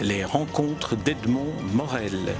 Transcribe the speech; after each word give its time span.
Les 0.00 0.24
rencontres 0.24 0.96
d'Edmond 0.96 1.52
Morel. 1.74 2.34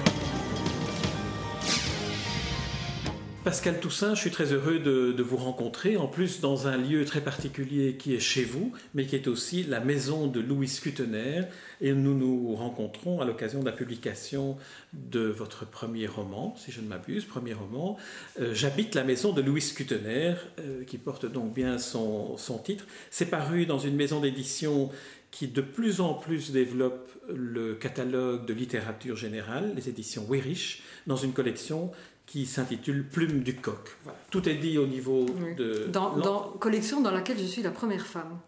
Pascal 3.45 3.81
Toussaint, 3.81 4.15
je 4.15 4.21
suis 4.21 4.31
très 4.31 4.53
heureux 4.53 4.79
de, 4.79 5.23
vous 5.23 5.37
rencontrer, 5.37 5.97
en 5.97 6.07
plus 6.07 6.41
dans 6.41 6.69
un 6.69 6.77
lieu 6.77 7.05
très 7.05 7.21
particulier 7.21 7.97
qui 7.97 8.15
est 8.15 8.21
chez 8.21 8.45
vous, 8.45 8.73
mais 8.95 9.05
qui 9.05 9.17
est 9.17 9.27
aussi 9.27 9.65
la 9.65 9.81
maison 9.81 10.29
de 10.29 10.41
Louis 10.41 10.69
Scutener. 10.69 11.43
Et 11.81 11.93
nous 11.93 12.15
nous 12.15 12.55
rencontrons 12.55 13.21
à 13.21 13.25
l'occasion 13.25 13.61
de 13.61 13.67
la 13.67 13.73
publication 13.73 14.57
de 14.93 15.21
votre 15.21 15.67
premier 15.67 16.07
roman, 16.07 16.55
si 16.57 16.71
je 16.71 16.81
ne 16.81 16.87
m'abuse, 16.87 17.25
premier 17.25 17.53
roman, 17.53 17.97
euh, 18.41 18.55
J'habite 18.55 18.95
la 18.95 19.03
maison 19.03 19.33
de 19.33 19.43
Louis 19.43 19.61
Scutener, 19.61 20.35
euh, 20.61 20.85
qui 20.85 20.99
porte 20.99 21.27
donc 21.27 21.53
bien 21.53 21.79
son, 21.79 22.37
son 22.37 22.59
titre. 22.59 22.87
C'est 23.11 23.27
paru 23.27 23.67
dans 23.67 23.79
une 23.79 23.97
maison 23.97 24.21
d'édition 24.21 24.91
qui 25.33 25.49
de 25.49 25.63
plus 25.63 26.01
en 26.01 26.15
plus 26.15 26.53
développe 26.53 27.11
le 27.29 27.75
catalogue 27.75 28.45
de 28.45 28.53
littérature 28.53 29.17
générale, 29.17 29.73
les 29.75 29.89
éditions 29.89 30.25
Weirich, 30.29 30.83
dans 31.09 31.17
une 31.17 31.33
collection 31.33 31.91
qui 32.27 32.47
s'intitule 32.47 33.09
Plume 33.09 33.43
du 33.43 33.57
coq. 33.57 33.97
Tout 34.31 34.49
est 34.49 34.55
dit 34.55 34.79
au 34.79 34.87
niveau 34.87 35.27
de... 35.57 35.89
Dans, 35.91 36.17
dans, 36.17 36.41
collection 36.61 37.01
dans 37.01 37.11
laquelle 37.11 37.39
je 37.39 37.47
suis 37.47 37.63
la 37.63 37.71
première 37.71 38.07
femme. 38.07 38.39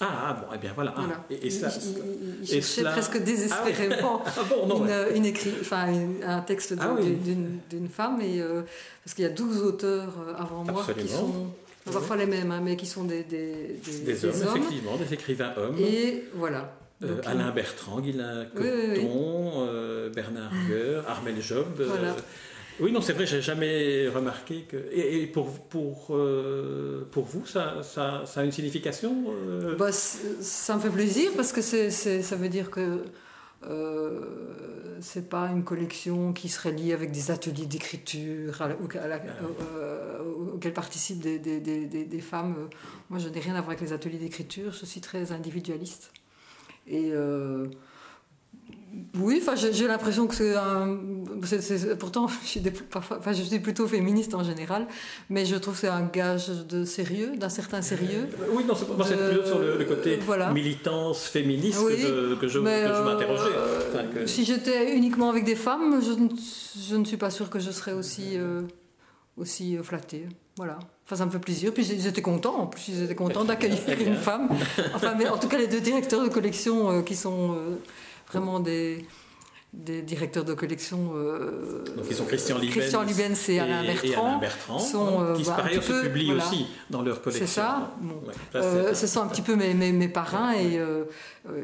Ah, 0.00 0.08
ah 0.28 0.32
bon, 0.34 0.46
eh 0.54 0.58
bien 0.58 0.72
voilà. 0.74 0.94
Ah, 0.96 1.02
et, 1.30 1.48
ça, 1.48 1.68
il, 2.40 2.46
cherchait 2.46 2.82
presque 2.82 3.22
désespérément 3.22 4.22
ah 4.26 5.08
une, 5.14 5.24
écrit, 5.26 5.52
enfin, 5.60 5.92
un 6.26 6.40
texte 6.40 6.74
ah 6.80 6.96
d'une 7.00 7.88
femme, 7.88 8.20
et, 8.20 8.40
euh, 8.40 8.62
parce 9.04 9.14
qu'il 9.14 9.22
y 9.22 9.28
a 9.28 9.30
12 9.30 9.62
auteurs 9.62 10.14
euh, 10.26 10.34
avant 10.36 10.64
moi 10.64 10.84
qui 10.98 11.08
sont 11.08 11.52
parfois 11.90 12.16
les 12.16 12.26
mêmes, 12.26 12.50
hein, 12.50 12.60
mais 12.62 12.76
qui 12.76 12.86
sont 12.86 13.04
des, 13.04 13.24
des, 13.24 13.80
des, 14.04 14.24
hommes, 14.24 14.34
effectivement, 14.34 14.96
des 14.96 15.14
écrivains 15.14 15.52
hommes. 15.56 15.76
Et 15.78 16.24
voilà. 16.34 16.76
Euh, 17.02 17.20
Alain 17.26 17.50
Bertrand, 17.50 18.00
Guylain 18.00 18.46
Coton, 18.54 19.68
Bernard 20.14 20.52
Guer, 20.68 21.00
Armel 21.08 21.40
Job. 21.42 21.66
Voilà. 21.78 22.14
Oui, 22.80 22.90
non, 22.90 23.00
c'est 23.00 23.12
vrai, 23.12 23.26
j'ai 23.26 23.42
jamais 23.42 24.08
remarqué 24.08 24.62
que. 24.62 24.76
Et, 24.92 25.26
pour, 25.26 25.52
pour, 25.68 26.08
euh, 26.10 27.06
pour 27.10 27.24
vous, 27.24 27.46
ça, 27.46 27.82
ça, 27.82 28.22
ça, 28.24 28.40
a 28.40 28.44
une 28.44 28.52
signification 28.52 29.24
euh? 29.28 29.76
bah, 29.76 29.92
Ça 29.92 30.76
me 30.76 30.80
fait 30.80 30.90
plaisir 30.90 31.30
parce 31.36 31.52
que 31.52 31.60
c'est, 31.60 31.90
ça 31.90 32.36
veut 32.36 32.48
dire 32.48 32.70
que 32.70 33.02
euh, 33.68 34.98
c'est 35.00 35.28
pas 35.28 35.46
une 35.46 35.64
collection 35.64 36.32
qui 36.32 36.48
serait 36.48 36.72
liée 36.72 36.92
avec 36.92 37.10
des 37.12 37.30
ateliers 37.30 37.66
d'écriture 37.66 38.62
auxquels 40.54 40.72
participent 40.72 41.20
des, 41.20 41.38
des, 41.38 41.60
des, 41.60 41.86
des, 41.86 42.20
femmes. 42.20 42.68
Moi, 43.10 43.18
je 43.18 43.28
n'ai 43.28 43.40
rien 43.40 43.54
à 43.54 43.60
voir 43.60 43.70
avec 43.70 43.80
les 43.80 43.92
ateliers 43.92 44.18
d'écriture, 44.18 44.72
je 44.72 44.84
suis 44.84 45.00
très 45.00 45.32
individualiste. 45.32 46.12
Et. 46.86 47.10
Euh, 47.12 47.68
oui, 49.14 49.42
j'ai 49.72 49.86
l'impression 49.86 50.26
que 50.26 50.34
c'est 50.34 50.54
un. 50.54 50.98
Pourtant, 51.98 52.26
je 52.42 52.48
suis, 52.48 52.60
parfois, 52.90 53.18
enfin, 53.18 53.32
je 53.32 53.42
suis 53.42 53.58
plutôt 53.60 53.86
féministe 53.86 54.34
en 54.34 54.44
général, 54.44 54.86
mais 55.30 55.44
je 55.44 55.56
trouve 55.56 55.74
que 55.74 55.80
c'est 55.80 55.88
un 55.88 56.06
gage 56.06 56.48
de 56.48 56.84
sérieux, 56.84 57.32
d'un 57.36 57.48
certain 57.48 57.82
sérieux. 57.82 58.28
Euh, 58.40 58.46
oui, 58.52 58.64
non, 58.64 58.74
c'est 58.74 58.86
plutôt 58.86 59.04
sur 59.46 59.58
le, 59.58 59.84
côté 59.84 60.18
militance 60.52 61.26
féministe 61.26 61.80
que 62.40 62.48
je, 62.48 62.58
m'interrogeais. 62.58 63.42
Euh, 63.94 64.26
si 64.26 64.44
j'étais 64.44 64.96
uniquement 64.96 65.30
avec 65.30 65.44
des 65.44 65.56
femmes, 65.56 66.00
je 66.02 66.12
ne, 66.12 66.28
je 66.88 66.96
ne, 66.96 67.04
suis 67.04 67.16
pas 67.16 67.30
sûre 67.30 67.50
que 67.50 67.58
je 67.58 67.70
serais 67.70 67.92
aussi, 67.92 68.36
euh, 68.36 68.62
aussi 69.36 69.76
flattée. 69.82 70.28
Voilà. 70.56 70.78
Enfin, 71.04 71.16
ça 71.16 71.26
me 71.26 71.30
fait 71.30 71.38
plaisir. 71.38 71.72
Puis 71.72 71.86
ils 71.86 72.06
étaient 72.06 72.22
contents. 72.22 72.60
En 72.60 72.66
plus, 72.66 72.88
ils 72.88 73.02
étaient 73.02 73.14
contents 73.14 73.44
d'accueillir 73.44 73.80
une 74.06 74.16
femme. 74.16 74.48
Enfin, 74.94 75.14
mais 75.18 75.28
en 75.28 75.38
tout 75.38 75.48
cas, 75.48 75.58
les 75.58 75.66
deux 75.66 75.80
directeurs 75.80 76.22
de 76.22 76.28
collection 76.28 77.02
qui 77.02 77.16
sont 77.16 77.56
vraiment 78.30 78.60
des, 78.60 79.04
des 79.72 80.02
directeurs 80.02 80.44
de 80.44 80.52
collection. 80.52 81.12
Euh, 81.14 81.84
Donc 81.96 82.04
ils 82.10 82.16
sont 82.16 82.26
Christian 82.26 82.58
Christian 82.58 83.06
et, 83.48 83.58
Alain 83.58 83.84
Bertrand. 84.38 84.78
sont, 84.78 85.34
qui 85.34 85.42
euh, 85.42 85.46
par 85.46 85.64
ailleurs 85.64 85.82
se 85.82 86.02
publient 86.02 86.32
aussi 86.32 86.66
dans 86.90 87.00
leur 87.02 87.22
collection. 87.22 87.46
C'est 87.46 87.52
ça. 87.52 87.90
Euh, 88.54 88.92
ce 88.92 89.06
sont 89.06 89.22
un 89.22 89.28
petit 89.28 89.40
peu 89.40 89.56
mes, 89.56 89.72
mes, 89.72 89.92
mes 89.92 90.08
parrains 90.08 90.52
et 90.52 90.78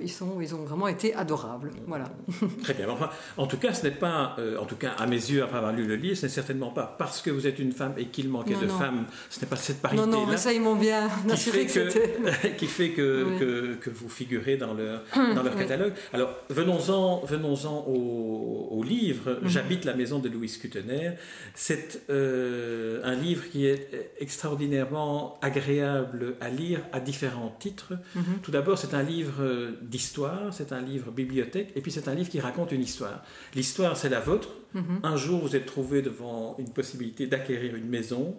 ils, 0.03 0.11
sont, 0.11 0.41
ils 0.41 0.55
ont 0.55 0.65
vraiment 0.65 0.89
été 0.89 1.15
adorables. 1.15 1.71
Voilà. 1.87 2.06
Très 2.62 2.75
bien. 2.75 2.89
Enfin, 2.89 3.11
en 3.37 3.47
tout 3.47 3.59
cas, 3.59 3.72
ce 3.72 3.84
n'est 3.84 3.94
pas, 3.94 4.34
euh, 4.39 4.59
en 4.59 4.65
tout 4.65 4.77
cas 4.77 4.93
à 4.99 5.06
mes 5.06 5.16
yeux, 5.16 5.43
après 5.43 5.59
avoir 5.59 5.72
lu 5.72 5.87
le 5.87 5.97
livre, 5.97 6.16
ce 6.16 6.27
n'est 6.27 6.33
certainement 6.33 6.71
pas 6.71 6.97
parce 6.99 7.22
que 7.22 7.31
vous 7.31 7.47
êtes 7.47 7.59
une 7.59 7.72
femme 7.72 7.94
et 7.97 8.06
qu'il 8.06 8.28
manquait 8.28 8.56
de 8.56 8.66
femmes. 8.66 9.05
Ce 9.31 9.41
n'est 9.41 9.47
pas 9.47 9.56
cette 9.56 9.81
parité-là. 9.81 10.06
Non, 10.06 10.21
non, 10.21 10.27
mais 10.27 10.37
ça, 10.37 10.53
ils 10.53 10.61
m'ont 10.61 10.75
bien 10.75 11.09
assuré 11.31 11.66
qui 11.66 11.72
fait 11.72 11.89
que, 11.89 12.47
qui 12.56 12.66
fait 12.66 12.91
que, 12.91 13.75
que, 13.75 13.91
vous 13.91 14.09
figurez 14.09 14.56
dans 14.56 14.75
leur, 14.75 15.03
dans 15.15 15.43
leur 15.43 15.56
catalogue. 15.56 15.93
Alors, 16.12 16.31
venons-en 16.50 17.25
venons 17.25 17.55
-en 17.55 17.84
au, 17.87 18.69
au 18.71 18.83
livre 18.83 19.39
mhm. 19.43 19.49
J'habite 19.49 19.84
la 19.84 19.95
maison 19.95 20.19
de 20.19 20.28
Louis 20.28 20.59
Cutener. 20.60 21.12
C'est 21.55 22.03
euh, 22.10 23.00
un 23.05 23.15
livre 23.15 23.49
qui 23.50 23.66
est 23.66 24.12
extraordinairement 24.19 25.39
agréable 25.43 26.34
à 26.41 26.49
lire 26.49 26.81
à 26.93 27.00
différents 27.00 27.55
titres. 27.59 27.93
Mhm. 28.15 28.39
Tout 28.43 28.50
d'abord, 28.50 28.78
c'est 28.78 28.95
un 28.95 29.03
livre 29.03 29.43
d'histoire, 29.82 30.52
c'est 30.52 30.72
un 30.72 30.80
livre 30.80 31.10
bibliothèque, 31.10 31.72
et 31.76 31.80
puis 31.80 31.92
c'est 31.92 32.08
un 32.08 32.14
livre 32.14 32.28
qui 32.28 32.40
raconte 32.40 32.72
une 32.72 32.82
histoire. 32.82 33.22
L'histoire, 33.54 33.96
c'est 33.96 34.08
la 34.08 34.20
vôtre. 34.20 34.50
Mhm. 34.74 35.00
Un 35.02 35.16
jour, 35.16 35.40
vous 35.40 35.56
êtes 35.56 35.66
trouvé 35.66 36.02
devant 36.02 36.56
une 36.58 36.70
possibilité 36.70 37.26
d'acquérir 37.26 37.74
une 37.74 37.88
maison 37.88 38.36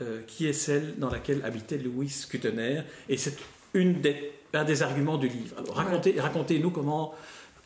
euh, 0.00 0.22
qui 0.26 0.46
est 0.46 0.52
celle 0.52 0.98
dans 0.98 1.10
laquelle 1.10 1.42
habitait 1.44 1.78
Louis 1.78 2.12
Cutener, 2.28 2.82
et 3.08 3.16
c'est 3.16 3.36
une 3.74 4.00
des, 4.00 4.32
un 4.54 4.64
des 4.64 4.82
arguments 4.82 5.18
du 5.18 5.28
livre. 5.28 5.56
Alors, 5.58 5.74
racontez, 5.76 6.18
racontez-nous 6.18 6.70
comment, 6.70 7.14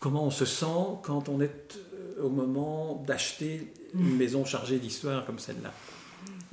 comment 0.01 0.25
on 0.25 0.31
se 0.31 0.45
sent 0.45 1.01
quand 1.03 1.29
on 1.29 1.41
est 1.41 1.79
euh, 2.19 2.25
au 2.25 2.29
moment 2.29 3.05
d'acheter 3.07 3.73
une 3.95 4.13
mhm. 4.13 4.17
maison 4.17 4.45
chargée 4.45 4.79
d'histoire 4.79 5.25
comme 5.25 5.39
celle-là. 5.39 5.73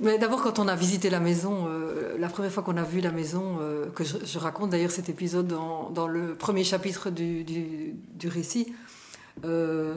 Mais 0.00 0.18
d'abord, 0.18 0.42
quand 0.42 0.58
on 0.58 0.66
a 0.66 0.74
visité 0.74 1.08
la 1.08 1.20
maison, 1.20 1.66
euh, 1.68 2.16
la 2.18 2.28
première 2.28 2.50
fois 2.50 2.62
qu'on 2.62 2.76
a 2.76 2.82
vu 2.82 3.00
la 3.00 3.12
maison, 3.12 3.58
euh, 3.60 3.86
que 3.90 4.02
je, 4.02 4.38
raconte 4.38 4.70
d'ailleurs 4.70 4.90
cet 4.90 5.08
épisode 5.08 5.46
dans, 5.46 6.08
le 6.08 6.34
premier 6.34 6.64
chapitre 6.64 7.10
du, 7.10 7.94
récit, 8.24 8.72
euh, 9.44 9.94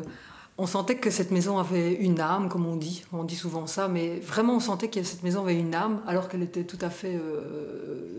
on 0.60 0.68
sentait 0.68 0.98
que 0.98 1.10
cette 1.10 1.32
maison 1.32 1.58
avait 1.58 1.94
une 1.94 2.20
âme, 2.20 2.48
comme 2.48 2.66
on 2.66 2.76
dit. 2.76 3.06
On 3.12 3.24
dit 3.24 3.36
souvent 3.36 3.66
ça, 3.66 3.88
mais 3.88 4.20
vraiment 4.20 4.56
on 4.56 4.60
sentait 4.60 4.88
que 4.88 5.02
cette 5.02 5.24
maison 5.24 5.42
avait 5.42 5.60
une 5.60 5.74
âme, 5.74 6.02
alors 6.08 6.30
qu'elle 6.30 6.44
était 6.44 6.64
tout 6.64 6.80
à 6.82 6.90
fait 6.90 7.20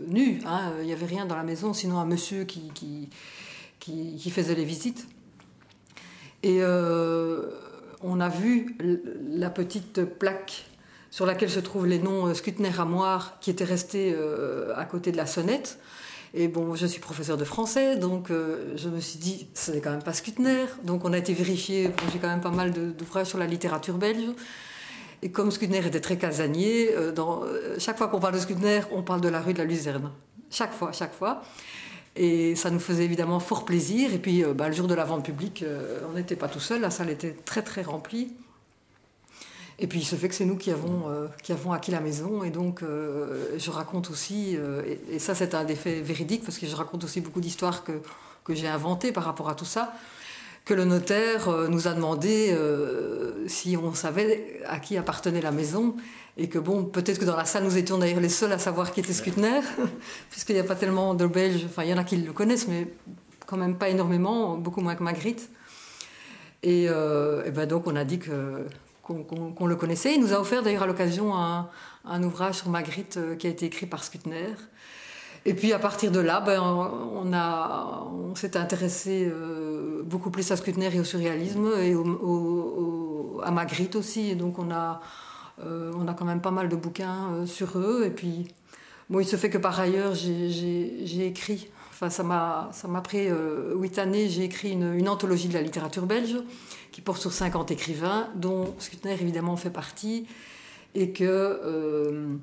nue. 0.07 0.41
Hein. 0.45 0.73
Il 0.81 0.85
n'y 0.85 0.93
avait 0.93 1.05
rien 1.05 1.25
dans 1.25 1.35
la 1.35 1.43
maison, 1.43 1.73
sinon 1.73 1.99
un 1.99 2.05
monsieur 2.05 2.43
qui 2.43 3.09
faisait 4.31 4.55
les 4.55 4.65
visites. 4.65 5.07
Et 6.43 6.61
on 6.61 8.19
a 8.19 8.29
vu 8.29 8.77
la 9.29 9.49
petite 9.49 10.03
plaque 10.03 10.65
sur 11.11 11.25
laquelle 11.25 11.49
se 11.49 11.59
trouvent 11.59 11.87
les 11.87 11.99
noms 11.99 12.27
euh, 12.27 12.33
Scutner 12.33 12.71
Amoir 12.77 13.37
qui 13.39 13.49
étaient 13.49 13.63
restés 13.63 14.13
euh, 14.15 14.73
à 14.75 14.85
côté 14.85 15.11
de 15.11 15.17
la 15.17 15.25
sonnette. 15.25 15.79
Et 16.35 16.47
bon, 16.47 16.75
je 16.75 16.85
suis 16.85 16.99
professeur 16.99 17.37
de 17.37 17.43
français, 17.43 17.97
donc 17.97 18.29
euh, 18.29 18.73
je 18.75 18.87
me 18.87 18.99
suis 18.99 19.17
dit, 19.17 19.47
ce 19.55 19.71
n'est 19.71 19.81
quand 19.81 19.89
même 19.89 20.03
pas 20.03 20.13
Scutner. 20.13 20.65
Donc 20.83 21.03
on 21.03 21.13
a 21.13 21.17
été 21.17 21.33
vérifié, 21.33 21.91
j'ai 22.13 22.19
quand 22.19 22.27
même 22.27 22.41
pas 22.41 22.51
mal 22.51 22.71
d'ouvrages 22.71 23.27
sur 23.27 23.39
la 23.39 23.47
littérature 23.47 23.97
belge. 23.97 24.25
Et 25.23 25.31
comme 25.31 25.49
Scutner 25.49 25.85
était 25.85 25.99
très 25.99 26.17
casanier, 26.17 26.91
chaque 27.79 27.97
fois 27.97 28.07
qu'on 28.07 28.19
parle 28.19 28.35
de 28.35 28.39
Scutner, 28.39 28.81
on 28.91 29.01
parle 29.01 29.21
de 29.21 29.27
la 29.27 29.41
rue 29.41 29.53
de 29.53 29.57
la 29.57 29.65
Luzerne. 29.65 30.11
Chaque 30.51 30.71
fois, 30.71 30.91
chaque 30.93 31.13
fois. 31.13 31.41
Et 32.15 32.55
ça 32.55 32.69
nous 32.69 32.79
faisait 32.79 33.03
évidemment 33.03 33.39
fort 33.39 33.65
plaisir. 33.65 34.13
Et 34.13 34.19
puis 34.19 34.43
bah, 34.55 34.69
le 34.69 34.75
jour 34.75 34.87
de 34.87 34.93
la 34.93 35.03
vente 35.03 35.25
publique, 35.25 35.65
on 36.09 36.13
n'était 36.13 36.37
pas 36.37 36.47
tout 36.47 36.61
seul, 36.61 36.79
la 36.81 36.91
salle 36.91 37.09
était 37.09 37.35
très 37.43 37.63
très 37.63 37.81
remplie. 37.81 38.33
Et 39.81 39.87
puis 39.87 39.99
il 39.99 40.05
se 40.05 40.15
fait 40.15 40.27
que 40.27 40.35
c'est 40.35 40.45
nous 40.45 40.57
qui 40.57 40.71
avons, 40.71 41.09
euh, 41.09 41.27
qui 41.41 41.53
avons 41.53 41.71
acquis 41.71 41.91
la 41.91 42.01
maison. 42.01 42.43
Et 42.43 42.49
donc 42.49 42.83
euh, 42.83 43.57
je 43.57 43.71
raconte 43.71 44.09
aussi, 44.09 44.57
euh, 44.57 44.83
et, 45.09 45.19
ça 45.19 45.35
c'est 45.35 45.55
un 45.55 45.63
des 45.63 45.75
faits 45.75 46.03
véridiques, 46.03 46.43
parce 46.43 46.57
que 46.57 46.67
je 46.67 46.75
raconte 46.75 47.05
aussi 47.05 47.21
beaucoup 47.21 47.39
d'histoires 47.39 47.83
que, 47.85 47.93
que 48.43 48.53
j'ai 48.53 48.67
inventées 48.67 49.13
par 49.13 49.23
rapport 49.23 49.49
à 49.49 49.55
tout 49.55 49.65
ça, 49.65 49.93
que 50.65 50.73
le 50.73 50.83
notaire 50.83 51.49
nous 51.69 51.87
a 51.87 51.93
demandé 51.93 52.55
si 53.47 53.75
on 53.75 53.93
savait 53.95 54.61
à 54.67 54.79
qui 54.79 54.97
appartenait 54.97 55.41
la 55.41 55.51
maison. 55.51 55.95
Et 56.37 56.47
que 56.47 56.59
bon, 56.59 56.85
peut-être 56.85 57.19
que 57.19 57.25
dans 57.25 57.35
la 57.35 57.43
salle 57.43 57.63
nous 57.63 57.75
étions 57.75 57.97
d'ailleurs 57.97 58.21
les 58.21 58.29
seuls 58.29 58.53
à 58.53 58.59
savoir 58.59 58.93
qui 58.93 58.99
était 58.99 59.13
Scutner, 59.13 59.61
puisqu'il 60.29 60.53
n'y 60.53 60.61
a 60.61 60.63
pas 60.63 60.75
tellement 60.75 61.13
de 61.13 61.25
Belges, 61.25 61.65
enfin 61.65 61.83
il 61.83 61.89
y 61.89 61.93
en 61.93 61.97
a 61.97 62.03
qui 62.03 62.17
le 62.17 62.31
connaissent, 62.33 62.67
mais 62.67 62.87
quand 63.45 63.57
même 63.57 63.75
pas 63.75 63.89
énormément, 63.89 64.55
beaucoup 64.57 64.81
moins 64.81 64.95
que 64.95 65.03
Magritte. 65.03 65.49
Et, 66.61 66.83
et 66.83 67.51
ben 67.51 67.65
donc 67.67 67.87
on 67.87 67.95
a 67.95 68.03
dit 68.03 68.19
que 68.19 68.65
qu'on 69.13 69.65
le 69.65 69.75
connaissait. 69.75 70.13
Il 70.13 70.21
nous 70.21 70.33
a 70.33 70.39
offert 70.39 70.63
d'ailleurs 70.63 70.83
à 70.83 70.87
l'occasion 70.87 71.33
un, 71.35 72.23
ouvrage 72.23 72.55
sur 72.55 72.69
Magritte 72.69 73.17
euh, 73.17 73.35
qui 73.35 73.47
a 73.47 73.49
été 73.49 73.65
écrit 73.65 73.85
par 73.85 74.03
Skutner. 74.03 74.47
Et 75.45 75.53
puis 75.53 75.73
à 75.73 75.79
partir 75.79 76.11
de 76.11 76.19
là, 76.19 76.41
ben, 76.41 76.61
on, 76.61 77.33
on 77.33 78.35
s'est 78.35 78.57
intéressé 78.57 79.27
euh, 79.31 80.01
beaucoup 80.03 80.31
plus 80.31 80.49
à 80.51 80.57
Skutner 80.57 80.93
et 80.93 80.99
au 80.99 81.03
surréalisme 81.03 81.69
et 81.77 81.95
à 83.43 83.51
Magritte 83.51 83.95
aussi. 83.95 84.29
Et 84.29 84.35
donc 84.35 84.59
on 84.59 84.71
a, 84.71 85.01
euh, 85.63 85.91
on 85.97 86.07
a 86.07 86.13
quand 86.13 86.25
même 86.25 86.41
pas 86.41 86.51
mal 86.51 86.69
de 86.69 86.75
bouquins 86.75 87.45
sur 87.45 87.77
eux. 87.77 88.03
Et 88.05 88.11
puis, 88.11 88.53
bon, 89.09 89.19
il 89.19 89.27
se 89.27 89.35
fait 89.35 89.49
que 89.49 89.57
par 89.57 89.79
ailleurs, 89.79 90.13
j'ai 90.13 91.25
écrit 91.25 91.69
Enfin, 92.01 92.09
ça 92.09 92.23
m'a, 92.23 93.01
pris 93.01 93.27
huit 93.75 93.99
années. 93.99 94.29
J'ai 94.29 94.43
écrit 94.43 94.71
une, 94.71 94.93
une, 94.93 95.09
anthologie 95.09 95.49
de 95.49 95.53
la 95.53 95.61
littérature 95.61 96.05
belge 96.05 96.37
qui 96.91 97.01
porte 97.01 97.19
sur 97.19 97.33
50 97.33 97.71
écrivains, 97.71 98.29
dont 98.35 98.73
Skutner 98.79 99.13
évidemment 99.13 99.57
fait 99.57 99.69
partie, 99.69 100.25
et 100.95 101.11
que 101.11 102.39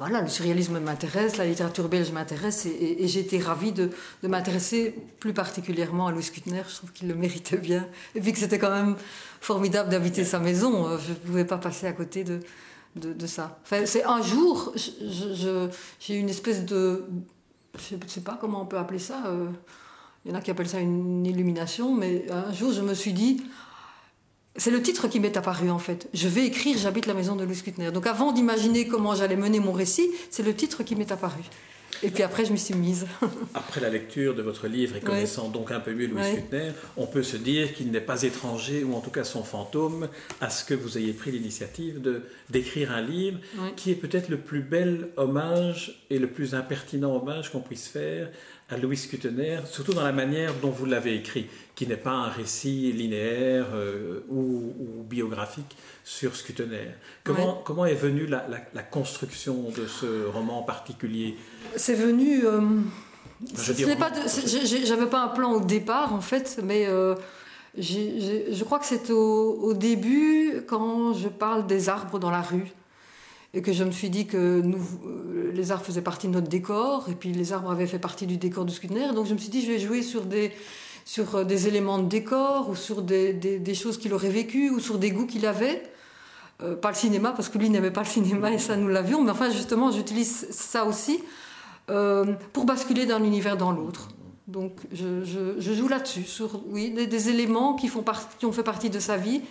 voilà, 0.00 0.22
le 0.22 0.28
surréalisme 0.28 0.80
m'intéresse, 0.80 1.36
la 1.36 1.44
littérature 1.44 1.86
belge 1.86 2.10
m'intéresse 2.10 2.64
et, 2.64 3.06
j'ai 3.06 3.20
été 3.20 3.38
ravie 3.38 3.72
de, 3.72 3.90
m'intéresser 4.22 4.94
plus 5.18 5.34
particulièrement 5.34 6.06
à 6.06 6.10
Louis 6.10 6.24
Kutner. 6.24 6.62
Je 6.66 6.76
trouve 6.76 6.90
qu'il 6.92 7.06
le 7.06 7.14
méritait 7.14 7.58
bien. 7.58 7.86
Et 8.14 8.20
puis 8.22 8.32
que 8.32 8.38
c'était 8.38 8.58
quand 8.58 8.70
même 8.70 8.96
formidable 9.42 9.90
d'habiter 9.90 10.24
sa 10.24 10.38
maison, 10.38 10.88
euh, 10.88 10.96
je 11.06 11.10
ne 11.10 11.16
pouvais 11.16 11.44
pas 11.44 11.58
passer 11.58 11.86
à 11.86 11.92
côté 11.92 12.24
de, 12.24 12.40
de, 12.96 13.26
ça. 13.26 13.60
Enfin, 13.62 13.84
c'est 13.84 14.04
un 14.04 14.22
jour, 14.22 14.72
j'ai 14.74 16.14
eu 16.14 16.18
une 16.18 16.30
espèce 16.30 16.64
de. 16.64 17.04
Je 17.90 17.96
ne 17.96 18.08
sais 18.08 18.20
pas 18.20 18.38
comment 18.40 18.62
on 18.62 18.66
peut 18.66 18.78
appeler 18.78 18.98
ça. 18.98 19.22
Euh, 19.26 19.48
il 20.24 20.30
y 20.30 20.34
en 20.34 20.38
a 20.38 20.40
qui 20.40 20.50
appellent 20.50 20.68
ça 20.68 20.80
une 20.80 21.24
illumination, 21.26 21.94
mais 21.94 22.26
un 22.30 22.52
jour 22.52 22.72
je 22.72 22.82
me 22.82 22.94
suis 22.94 23.12
dit 23.12 23.42
c'est 24.56 24.70
le 24.70 24.82
titre 24.82 25.08
qui 25.08 25.20
m'est 25.20 25.36
apparu 25.36 25.70
en 25.70 25.78
fait. 25.78 26.08
Je 26.12 26.28
vais 26.28 26.44
écrire 26.46 26.76
J'habite 26.76 27.06
la 27.06 27.14
maison 27.14 27.36
de 27.36 27.44
Louis 27.44 27.62
Kutner. 27.62 27.90
Donc 27.90 28.06
avant 28.06 28.32
d'imaginer 28.32 28.86
comment 28.86 29.14
j'allais 29.14 29.36
mener 29.36 29.60
mon 29.60 29.72
récit, 29.72 30.10
c'est 30.30 30.42
le 30.42 30.54
titre 30.54 30.82
qui 30.82 30.96
m'est 30.96 31.10
apparu. 31.10 31.40
Et 32.02 32.10
puis 32.10 32.22
après, 32.22 32.44
je 32.44 32.52
m'y 32.52 32.58
suis 32.58 32.74
mise. 32.74 33.06
après 33.54 33.80
la 33.80 33.90
lecture 33.90 34.34
de 34.34 34.42
votre 34.42 34.68
livre 34.68 34.96
et 34.96 35.00
connaissant 35.00 35.48
donc 35.48 35.70
un 35.70 35.80
peu 35.80 35.92
mieux 35.92 36.06
Louis 36.06 36.22
Kutner, 36.34 36.70
on 36.96 37.06
peut 37.06 37.22
se 37.22 37.36
dire 37.36 37.74
qu'il 37.74 37.90
n'est 37.90 38.00
pas 38.00 38.22
étranger, 38.22 38.84
ou 38.84 38.94
en 38.94 39.00
tout 39.00 39.10
cas 39.10 39.24
son 39.24 39.42
fantôme, 39.42 40.08
à 40.40 40.50
ce 40.50 40.64
que 40.64 40.74
vous 40.74 40.98
ayez 40.98 41.12
pris 41.12 41.30
l'initiative 41.30 42.00
de 42.00 42.22
d'écrire 42.48 42.90
un 42.92 43.02
livre 43.02 43.38
qui 43.76 43.90
est 43.90 43.94
peut-être 43.94 44.28
le 44.28 44.38
plus 44.38 44.60
bel 44.60 45.08
hommage 45.16 46.04
et 46.10 46.18
le 46.18 46.26
plus 46.26 46.54
impertinent 46.54 47.14
hommage 47.14 47.50
qu'on 47.52 47.60
puisse 47.60 47.88
faire 47.88 48.30
à 48.70 48.76
Louis 48.76 48.96
Kutener, 49.10 49.58
surtout 49.64 49.94
dans 49.94 50.04
la 50.04 50.12
manière 50.12 50.54
dont 50.62 50.70
vous 50.70 50.86
l'avez 50.86 51.16
écrit, 51.16 51.48
qui 51.74 51.86
n'est 51.86 51.96
pas 51.96 52.12
un 52.12 52.28
récit 52.28 52.92
linéaire 52.92 53.66
euh, 53.74 54.20
ou, 54.28 54.72
biographique 55.02 55.76
sur 56.04 56.36
Skutener. 56.36 56.88
Comment, 57.24 57.60
comment 57.64 57.84
est 57.84 57.94
venue 57.94 58.26
la, 58.26 58.46
la, 58.72 58.82
construction 58.82 59.70
de 59.70 59.86
ce 59.86 60.26
roman 60.26 60.62
particulier? 60.62 61.36
C'est 61.74 61.94
venu... 61.94 62.44
Euh, 62.44 62.60
je 63.56 63.72
n'avais 64.92 65.06
pas, 65.06 65.20
un 65.22 65.28
plan 65.28 65.52
au 65.52 65.60
départ, 65.60 66.14
en 66.14 66.20
fait, 66.20 66.60
mais... 66.62 66.86
Euh, 66.86 67.14
je 67.78 68.64
crois 68.64 68.80
que 68.80 68.86
c'est 68.86 69.10
au, 69.10 69.54
au, 69.62 69.74
début, 69.74 70.62
quand 70.66 71.14
je 71.14 71.28
parle 71.28 71.66
des 71.66 71.88
arbres 71.88 72.18
dans 72.18 72.30
la 72.30 72.42
rue 72.42 72.72
et 73.52 73.62
que 73.62 73.72
je 73.72 73.82
me 73.82 73.90
suis 73.90 74.10
dit 74.10 74.26
que 74.26 74.62
euh, 74.64 75.52
les 75.52 75.72
arbres 75.72 75.84
faisaient 75.84 76.02
partie 76.02 76.28
de 76.28 76.32
notre 76.32 76.48
décor, 76.48 77.08
et 77.10 77.14
puis 77.14 77.32
les 77.32 77.52
arbres 77.52 77.70
avaient 77.70 77.86
fait 77.86 77.98
partie 77.98 78.26
du 78.26 78.36
décor 78.36 78.64
du 78.64 78.72
Skutner. 78.72 79.12
Donc 79.12 79.26
je 79.26 79.34
me 79.34 79.38
suis 79.38 79.48
dit, 79.48 79.62
je 79.62 79.72
vais 79.72 79.78
jouer 79.78 80.02
sur 80.02 80.24
des, 80.24 80.52
sur 81.04 81.34
euh, 81.34 81.44
des 81.44 81.66
éléments 81.66 81.98
de 81.98 82.08
décor, 82.08 82.70
ou 82.70 82.76
sur 82.76 83.02
des, 83.02 83.32
des, 83.32 83.74
choses 83.74 83.98
qu'il 83.98 84.14
aurait 84.14 84.30
vécues, 84.30 84.70
ou 84.70 84.78
sur 84.78 84.98
des 84.98 85.10
goûts 85.10 85.26
qu'il 85.26 85.46
avait. 85.46 85.82
Euh, 86.62 86.76
pas 86.76 86.90
le 86.90 86.96
cinéma, 86.96 87.32
parce 87.32 87.48
que 87.48 87.58
lui 87.58 87.70
n'aimait 87.70 87.90
pas 87.90 88.02
le 88.02 88.08
cinéma, 88.08 88.52
et 88.52 88.58
ça 88.58 88.76
nous 88.76 88.88
l'avions. 88.88 89.22
Mais 89.22 89.30
enfin, 89.30 89.50
justement, 89.50 89.90
j'utilise 89.90 90.48
ça 90.50 90.84
aussi 90.84 91.22
pour 92.52 92.66
basculer 92.66 93.04
d'un 93.04 93.24
univers 93.24 93.56
dans 93.56 93.72
l'autre. 93.72 94.10
Donc 94.46 94.78
je, 94.92 95.58
joue 95.58 95.88
là-dessus, 95.88 96.22
sur 96.22 96.62
oui, 96.68 96.92
des, 96.92 97.08
des 97.08 97.30
éléments 97.30 97.74
qui, 97.74 97.88
font 97.88 98.04
qui 98.38 98.46
ont 98.46 98.52
fait 98.52 98.62
partie 98.62 98.90
de 98.90 99.00
sa 99.00 99.16
vie 99.16 99.42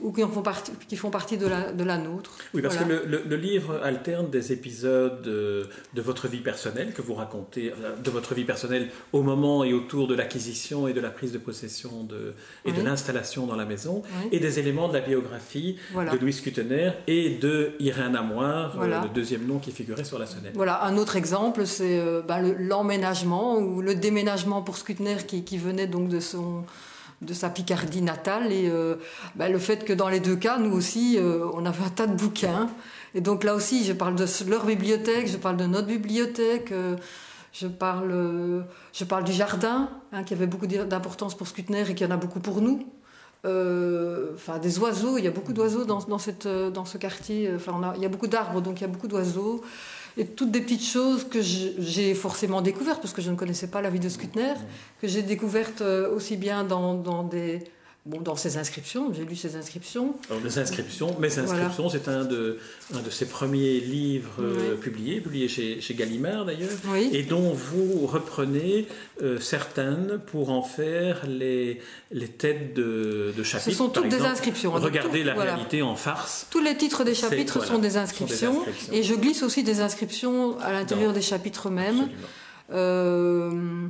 ou 0.00 0.12
qui, 0.12 0.22
font 0.22 0.42
partie, 0.42 0.72
qui 0.88 0.96
font 0.96 1.10
partie 1.10 1.36
de 1.36 1.46
la, 1.46 1.72
de 1.72 1.84
la 1.84 1.98
nôtre. 1.98 2.32
Oui, 2.52 2.62
parce 2.62 2.76
que 2.76 2.84
le, 2.84 3.22
le, 3.26 3.36
livre 3.36 3.80
alterne 3.82 4.28
des 4.30 4.52
épisodes 4.52 5.22
de, 5.22 5.68
de, 5.94 6.02
votre 6.02 6.28
vie 6.28 6.40
personnelle 6.40 6.92
que 6.92 7.02
vous 7.02 7.14
racontez, 7.14 7.72
euh, 7.72 7.96
de 7.96 8.10
votre 8.10 8.34
vie 8.34 8.44
personnelle 8.44 8.90
au 9.12 9.22
moment 9.22 9.64
et 9.64 9.72
autour 9.72 10.06
de 10.06 10.14
l'acquisition 10.14 10.88
et 10.88 10.92
de 10.92 11.00
la 11.00 11.10
prise 11.10 11.32
de 11.32 11.38
possession 11.38 12.04
de, 12.04 12.34
et 12.64 12.72
de 12.72 12.82
l'installation 12.82 13.46
dans 13.46 13.56
la 13.56 13.64
maison, 13.64 14.02
et 14.32 14.40
des 14.40 14.58
éléments 14.58 14.88
de 14.88 14.94
la 14.94 15.00
biographie 15.00 15.76
de 15.94 16.18
Louis 16.18 16.34
Kutener 16.42 16.92
et 17.06 17.30
de 17.30 17.72
Irène 17.78 18.16
Amoir, 18.16 18.80
euh, 18.80 19.02
le 19.02 19.08
deuxième 19.08 19.46
nom 19.46 19.58
qui 19.58 19.70
figurait 19.70 20.04
sur 20.04 20.18
la 20.18 20.26
sonnette. 20.26 20.52
Voilà, 20.54 20.84
un 20.84 20.96
autre 20.96 21.16
exemple, 21.16 21.66
c'est 21.66 21.98
euh, 21.98 22.22
bah, 22.22 22.40
l'emménagement 22.40 23.58
ou 23.58 23.80
le 23.80 23.94
déménagement 23.94 24.62
pour 24.62 24.76
Skutner 24.76 25.16
qui, 25.26 25.44
qui 25.44 25.58
venait 25.58 25.86
donc 25.86 26.08
de 26.08 26.20
son 26.20 26.64
de 27.24 27.34
sa 27.34 27.50
Picardie 27.50 28.02
natale 28.02 28.52
et 28.52 28.68
euh, 28.68 28.96
bah, 29.34 29.48
le 29.48 29.58
fait 29.58 29.84
que 29.84 29.92
dans 29.92 30.08
les 30.08 30.20
deux 30.20 30.36
cas, 30.36 30.58
nous 30.58 30.72
aussi, 30.72 31.16
euh, 31.18 31.46
on 31.54 31.64
avait 31.66 31.84
un 31.84 31.90
tas 31.90 32.06
de 32.06 32.14
bouquins. 32.14 32.68
Et 33.14 33.20
donc 33.20 33.44
là 33.44 33.54
aussi, 33.54 33.84
je 33.84 33.92
parle 33.92 34.16
de 34.16 34.26
leur 34.48 34.64
bibliothèque, 34.64 35.28
je 35.28 35.36
parle 35.36 35.56
de 35.56 35.66
notre 35.66 35.86
bibliothèque, 35.86 36.72
euh, 36.72 36.96
je, 37.52 37.66
parle, 37.66 38.64
je 38.92 39.04
parle 39.04 39.24
du 39.24 39.32
jardin, 39.32 39.88
hein, 40.12 40.24
qui 40.24 40.34
avait 40.34 40.46
beaucoup 40.46 40.66
d'importance 40.66 41.36
pour 41.36 41.46
Skutner 41.46 41.84
et 41.88 41.94
qui 41.94 42.04
en 42.04 42.10
a 42.10 42.16
beaucoup 42.16 42.40
pour 42.40 42.60
nous. 42.60 42.86
Enfin, 43.44 44.58
des 44.58 44.78
oiseaux, 44.78 45.18
il 45.18 45.24
y 45.24 45.28
a 45.28 45.30
beaucoup 45.30 45.52
d'oiseaux 45.52 45.84
dans, 45.84 45.98
dans, 45.98 46.18
dans 46.70 46.84
ce 46.84 46.98
quartier. 46.98 47.52
Enfin, 47.54 47.92
il 47.94 48.02
y 48.02 48.06
a 48.06 48.08
beaucoup 48.08 48.26
d'arbres, 48.26 48.62
donc 48.62 48.80
il 48.80 48.82
y 48.82 48.84
a 48.84 48.88
beaucoup 48.88 49.08
d'oiseaux 49.08 49.62
et 50.16 50.26
toutes 50.26 50.50
des 50.50 50.60
petites 50.60 50.84
choses 50.84 51.24
que 51.28 51.40
j'ai 51.42 52.14
forcément 52.14 52.62
découvertes, 52.62 53.00
parce 53.00 53.12
que 53.12 53.22
je 53.22 53.30
ne 53.30 53.36
connaissais 53.36 53.66
pas 53.66 53.82
la 53.82 53.90
vie 53.90 54.00
de 54.00 54.08
Skutner, 54.08 54.54
que 55.00 55.08
j'ai 55.08 55.22
découvertes 55.22 55.80
euh, 55.80 56.14
aussi 56.14 56.36
bien 56.36 56.64
dans, 56.64 56.94
dans 56.94 57.24
des 57.24 57.64
Bon, 58.06 58.20
dans 58.20 58.36
ses 58.36 58.58
inscriptions, 58.58 59.14
j'ai 59.14 59.24
lu 59.24 59.34
ses 59.34 59.56
inscriptions. 59.56 60.14
Alors, 60.28 60.42
les 60.44 60.58
inscriptions, 60.58 61.16
mes 61.18 61.38
inscriptions, 61.38 61.88
c'est 61.88 62.06
un 62.06 62.26
de, 62.26 62.58
un 62.92 63.00
de 63.00 63.08
ses 63.08 63.24
premiers 63.24 63.80
livres 63.80 64.42
euh, 64.42 64.76
publiés, 64.76 65.22
publié 65.22 65.48
chez, 65.48 65.80
chez 65.80 65.94
Gallimard 65.94 66.44
d'ailleurs, 66.44 66.68
et 67.12 67.22
dont 67.22 67.54
vous 67.54 68.06
reprenez 68.06 68.88
euh, 69.22 69.40
certaines 69.40 70.20
pour 70.26 70.50
en 70.50 70.62
faire 70.62 71.26
les, 71.26 71.80
les 72.12 72.28
têtes 72.28 72.74
de, 72.74 73.32
de 73.34 73.42
chapitres. 73.42 73.70
Ce 73.70 73.76
sont 73.78 73.88
toutes 73.88 74.08
des 74.08 74.20
inscriptions. 74.20 74.76
Hein, 74.76 74.80
regardez 74.80 75.24
la 75.24 75.32
réalité 75.32 75.80
en 75.80 75.96
farce. 75.96 76.46
Tous 76.50 76.60
les 76.60 76.76
titres 76.76 77.04
des 77.04 77.14
chapitres 77.14 77.64
sont, 77.64 77.78
des 77.78 77.96
inscriptions, 77.96 78.66
et 78.92 79.02
je 79.02 79.14
glisse 79.14 79.42
aussi 79.42 79.62
des 79.62 79.80
inscriptions 79.80 80.58
à 80.60 80.72
l'intérieur 80.72 81.14
des 81.14 81.22
chapitres 81.22 81.70
même. 81.70 82.10
Euh, 82.72 83.88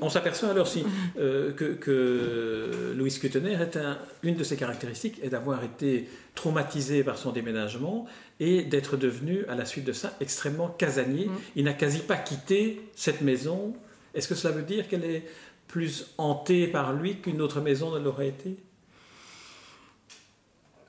on 0.00 0.10
s'aperçoit 0.10 0.48
alors 0.48 0.66
si, 0.66 0.84
euh, 1.18 1.52
que, 1.52 1.64
que, 1.74 2.92
Louis 2.96 3.16
Kutener, 3.20 3.52
est 3.52 3.78
une 4.22 4.34
de 4.34 4.44
ses 4.44 4.56
caractéristiques 4.56 5.20
est 5.22 5.28
d'avoir 5.28 5.62
été 5.62 6.08
traumatisé 6.34 7.04
par 7.04 7.16
son 7.16 7.30
déménagement 7.30 8.06
et 8.40 8.62
d'être 8.62 8.96
devenu, 8.96 9.44
à 9.48 9.54
la 9.54 9.64
suite 9.64 9.84
de 9.84 9.92
ça, 9.92 10.16
extrêmement 10.20 10.68
casanier. 10.68 11.26
Mm. 11.26 11.36
Il 11.56 11.64
n'a 11.64 11.72
quasi 11.72 12.00
pas 12.00 12.16
quitté 12.16 12.80
cette 12.96 13.20
maison. 13.20 13.74
Est-ce 14.14 14.26
que 14.26 14.34
cela 14.34 14.54
veut 14.54 14.62
dire 14.62 14.88
qu'elle 14.88 15.04
est 15.04 15.24
plus 15.68 16.12
hantée 16.18 16.66
par 16.66 16.92
lui 16.92 17.20
qu'une 17.20 17.40
autre 17.40 17.60
maison 17.60 17.94
ne 17.94 18.02
l'aurait 18.02 18.28
été? 18.28 18.56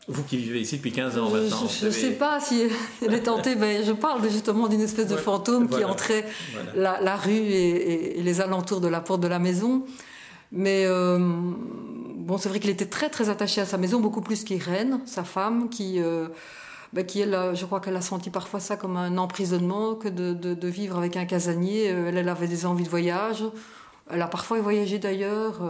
Vous 0.08 0.24
qui 0.24 0.38
vivez 0.38 0.62
ici 0.62 0.78
depuis 0.78 0.92
15 0.92 1.18
ans 1.20 1.30
maintenant. 1.30 1.68
Je 1.68 1.86
ne 1.86 1.92
sais 1.92 2.12
pas 2.12 2.40
si 2.40 2.64
elle 3.02 3.14
est 3.14 3.24
tentée, 3.24 3.56
mais 3.56 3.84
je 3.84 3.92
parle 3.92 4.28
justement 4.30 4.68
d'une 4.68 4.82
espèce 4.82 5.08
de 5.08 5.16
fantôme 5.16 5.70
qui 5.70 5.84
entrait 5.86 6.26
la, 6.76 7.16
rue 7.16 7.32
et, 7.32 8.22
les 8.22 8.42
alentours 8.42 8.82
de 8.82 8.88
la 8.88 9.02
porte 9.02 9.22
de 9.22 9.28
la 9.28 9.40
maison. 9.40 9.86
Mais 10.52 10.86
euh, 10.86 11.18
bon, 11.20 12.38
c'est 12.38 12.50
vrai 12.50 12.60
qu'il 12.60 12.72
était 12.72 12.88
très 12.88 13.10
très 13.10 13.30
attaché 13.30 13.62
à 13.62 13.66
sa 13.66 13.78
maison, 13.78 14.00
beaucoup 14.00 14.22
plus 14.22 14.44
qu'Irène, 14.44 15.00
sa 15.06 15.24
femme, 15.24 15.70
qui, 15.70 16.02
euh, 16.02 16.28
ben, 16.92 17.06
qui 17.06 17.22
elle, 17.22 17.52
je 17.54 17.66
crois 17.66 17.80
qu'elle 17.80 17.96
a 17.96 18.02
senti 18.02 18.30
parfois 18.30 18.60
ça 18.60 18.76
comme 18.76 18.98
un 18.98 19.18
emprisonnement 19.18 19.96
que 19.96 20.10
de, 20.10 20.34
de, 20.34 20.68
vivre 20.68 20.98
avec 20.98 21.16
un 21.16 21.26
casanier. 21.26 21.90
Euh, 21.90 22.10
elle, 22.10 22.18
elle, 22.18 22.30
avait 22.30 22.48
des 22.48 22.66
envies 22.66 22.84
de 22.84 22.90
voyage. 22.90 23.46
Elle 24.10 24.22
a 24.22 24.28
parfois 24.28 24.60
voyagé 24.60 25.00
d'ailleurs. 25.00 25.62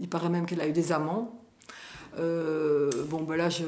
il 0.00 0.08
paraît 0.08 0.30
même 0.30 0.46
qu'elle 0.46 0.62
a 0.62 0.66
eu 0.66 0.72
des 0.72 0.90
amants. 0.90 1.39
Euh, 2.18 2.90
bon, 3.08 3.22
ben 3.22 3.36
là, 3.36 3.48
je. 3.48 3.64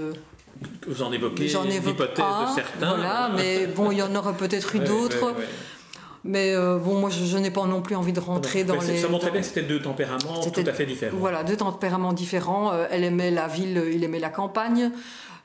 Vous 0.87 1.03
en 1.03 1.13
évoquez 1.13 1.45
l'hypothèse 1.45 2.17
de 2.17 2.55
certains. 2.55 2.95
Voilà, 2.95 3.31
mais 3.35 3.67
bon, 3.67 3.91
il 3.91 3.99
y 3.99 4.03
en 4.03 4.15
aurait 4.15 4.35
peut-être 4.35 4.75
eu 4.77 4.81
d'autres. 4.81 5.35
Mais 6.25 6.55
euh, 6.55 6.79
bon, 6.79 7.01
moi, 7.01 7.11
je, 7.11 7.37
n'ai 7.39 7.51
pas 7.51 7.67
non 7.67 7.83
plus 7.83 7.97
envie 7.97 8.13
de 8.13 8.21
rentrer 8.21 8.63
dans 8.63 8.81
les. 8.81 8.99
Ça 8.99 9.09
montrait 9.09 9.33
bien 9.33 9.41
que 9.41 9.47
c'était 9.47 9.63
deux 9.63 9.81
tempéraments 9.81 10.41
tout 10.41 10.61
à 10.65 10.73
fait 10.73 10.87
différents. 10.87 11.17
Voilà, 11.19 11.43
deux 11.43 11.57
tempéraments 11.57 12.13
différents. 12.13 12.73
Euh, 12.73 12.87
elle 12.91 13.03
aimait 13.05 13.33
la 13.33 13.49
ville, 13.49 13.83
il 13.93 14.05
aimait 14.05 14.21
la 14.21 14.31
campagne. 14.31 14.93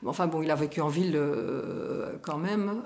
Enfin 0.06 0.28
bon, 0.28 0.42
il 0.42 0.50
a 0.52 0.54
vécu 0.54 0.80
en 0.80 0.88
ville 0.88 1.20
quand 2.22 2.38
même. 2.38 2.82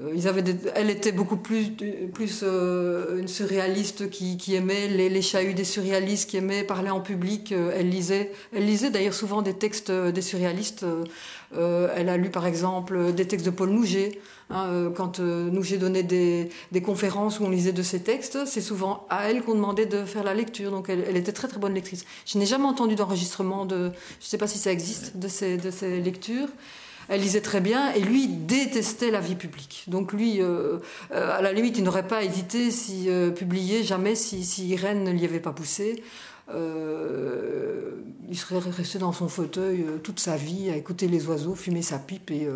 Euh, 0.00 0.12
ils 0.14 0.26
avaient 0.26 0.42
elle 0.74 0.90
était 0.90 1.12
beaucoup 1.12 1.36
plus, 1.36 1.70
plus 2.12 2.40
euh, 2.42 3.20
une 3.20 3.28
surréaliste 3.28 4.10
qui, 4.10 4.36
qui 4.36 4.54
aimait 4.54 4.88
les, 4.88 5.08
les, 5.08 5.22
chahuts 5.22 5.52
des 5.52 5.64
surréalistes, 5.64 6.30
qui 6.30 6.36
aimait 6.36 6.64
parler 6.64 6.90
en 6.90 7.00
public. 7.00 7.52
Euh, 7.52 7.72
elle 7.76 7.90
lisait, 7.90 8.32
elle 8.52 8.66
lisait 8.66 8.90
d'ailleurs 8.90 9.14
souvent 9.14 9.42
des 9.42 9.54
textes 9.54 9.92
des 9.92 10.22
surréalistes. 10.22 10.84
elle 11.56 12.08
a 12.08 12.16
lu 12.16 12.30
par 12.30 12.46
exemple 12.46 13.12
des 13.12 13.26
textes 13.26 13.46
de 13.46 13.50
Paul 13.50 13.70
Nouget. 13.70 14.20
Hein, 14.50 14.92
quand 14.94 15.20
Nouget 15.20 15.78
donnait 15.78 16.02
des, 16.02 16.50
des, 16.70 16.82
conférences 16.82 17.40
où 17.40 17.44
on 17.44 17.50
lisait 17.50 17.72
de 17.72 17.82
ses 17.82 18.00
textes, 18.00 18.44
c'est 18.46 18.60
souvent 18.60 19.06
à 19.08 19.30
elle 19.30 19.42
qu'on 19.42 19.54
demandait 19.54 19.86
de 19.86 20.04
faire 20.04 20.24
la 20.24 20.34
lecture. 20.34 20.70
Donc 20.70 20.88
elle, 20.88 21.04
elle 21.08 21.16
était 21.16 21.32
très 21.32 21.48
très 21.48 21.58
bonne 21.58 21.72
lectrice. 21.74 22.04
Je 22.26 22.38
n'ai 22.38 22.46
jamais 22.46 22.66
entendu 22.66 22.94
d'enregistrement 22.94 23.64
de, 23.64 23.76
je 23.76 23.86
ne 23.86 23.92
sais 24.20 24.38
pas 24.38 24.48
si 24.48 24.58
ça 24.58 24.70
existe, 24.72 25.16
de 25.16 25.28
ces, 25.28 25.56
de 25.56 25.70
ces 25.70 26.00
lectures. 26.00 26.48
Elle 27.08 27.20
lisait 27.20 27.40
très 27.40 27.60
bien 27.60 27.92
et 27.92 28.00
lui 28.00 28.28
détestait 28.28 29.10
la 29.10 29.20
vie 29.20 29.34
publique. 29.34 29.84
Donc 29.88 30.12
lui, 30.12 30.40
euh, 30.40 30.78
à 31.10 31.40
la 31.42 31.52
limite, 31.52 31.78
il 31.78 31.84
n'aurait 31.84 32.06
pas 32.06 32.24
hésité 32.24 32.70
si 32.70 33.08
publier 33.36 33.82
jamais 33.82 34.14
si, 34.14 34.44
si, 34.44 34.68
Irène 34.68 35.04
ne 35.04 35.10
l'y 35.10 35.24
avait 35.24 35.40
pas 35.40 35.52
poussé. 35.52 36.02
il 36.48 38.38
serait 38.38 38.58
resté 38.70 38.98
dans 38.98 39.12
son 39.12 39.28
fauteuil 39.28 39.84
toute 40.02 40.20
sa 40.20 40.36
vie 40.36 40.70
à 40.70 40.76
écouter 40.76 41.08
les 41.08 41.26
oiseaux, 41.26 41.54
fumer 41.54 41.82
sa 41.82 41.98
pipe 41.98 42.30
et 42.30 42.48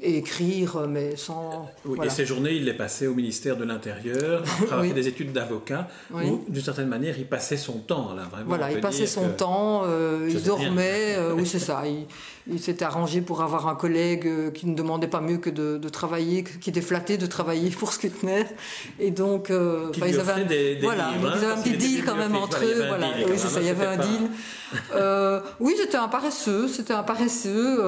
écrire, 0.00 0.86
mais 0.88 1.16
sans. 1.16 1.68
Oui, 1.84 1.98
Et 2.04 2.10
ces 2.10 2.26
journées, 2.26 2.52
il 2.52 2.64
les 2.64 2.74
passait 2.74 3.06
au 3.06 3.14
ministère 3.14 3.56
de 3.56 3.64
l'Intérieur, 3.64 4.42
après 4.62 4.64
avoir 4.64 4.84
fait 4.84 4.92
des 4.92 5.08
études 5.08 5.32
d'avocat, 5.32 5.88
où 6.12 6.44
d'une 6.48 6.62
certaine 6.62 6.88
manière, 6.88 7.18
il 7.18 7.26
passait 7.26 7.56
son 7.56 7.78
temps 7.78 8.14
là, 8.14 8.22
vraiment. 8.30 8.48
Voilà, 8.48 8.72
il 8.72 8.80
passait 8.80 9.06
son 9.06 9.28
temps, 9.30 9.82
euh, 9.84 10.28
il 10.28 10.42
dormait, 10.42 11.14
euh, 11.16 11.34
oui, 11.34 11.46
c'est 11.46 11.58
ça. 11.58 11.82
Il, 11.86 12.58
s'était 12.58 12.84
arrangé 12.84 13.20
pour 13.20 13.40
avoir 13.42 13.68
un 13.68 13.76
collègue 13.76 14.26
euh, 14.26 14.50
qui 14.50 14.66
ne 14.66 14.74
demandait 14.74 15.06
pas 15.06 15.20
mieux 15.20 15.38
que 15.38 15.50
de, 15.50 15.88
travailler, 15.88 16.42
qui 16.42 16.70
était 16.70 16.80
flatté 16.80 17.16
de 17.16 17.26
travailler 17.26 17.70
pour 17.70 17.92
Skutner. 17.92 18.46
Et 18.98 19.12
donc, 19.12 19.50
ils 19.50 20.20
avaient 20.20 20.32
un, 20.32 20.44
des, 20.44 20.78
voilà, 20.82 21.10
livres, 21.12 21.32
ils 21.36 21.44
avaient 21.44 21.52
un 21.52 21.62
petit 21.62 21.76
deal 21.76 22.04
quand 22.04 22.16
même 22.16 22.34
entre 22.34 22.64
eux. 22.64 22.86
Voilà, 22.88 23.08
oui, 23.18 23.34
c'est 23.36 23.48
ça, 23.48 23.60
il 23.60 23.66
y 23.66 23.70
avait 23.70 23.86
un 23.86 23.96
deal. 23.96 25.42
oui, 25.60 25.74
c'était 25.78 25.98
un 25.98 26.08
paresseux, 26.08 26.66
c'était 26.66 26.94
un 26.94 27.04
paresseux 27.04 27.80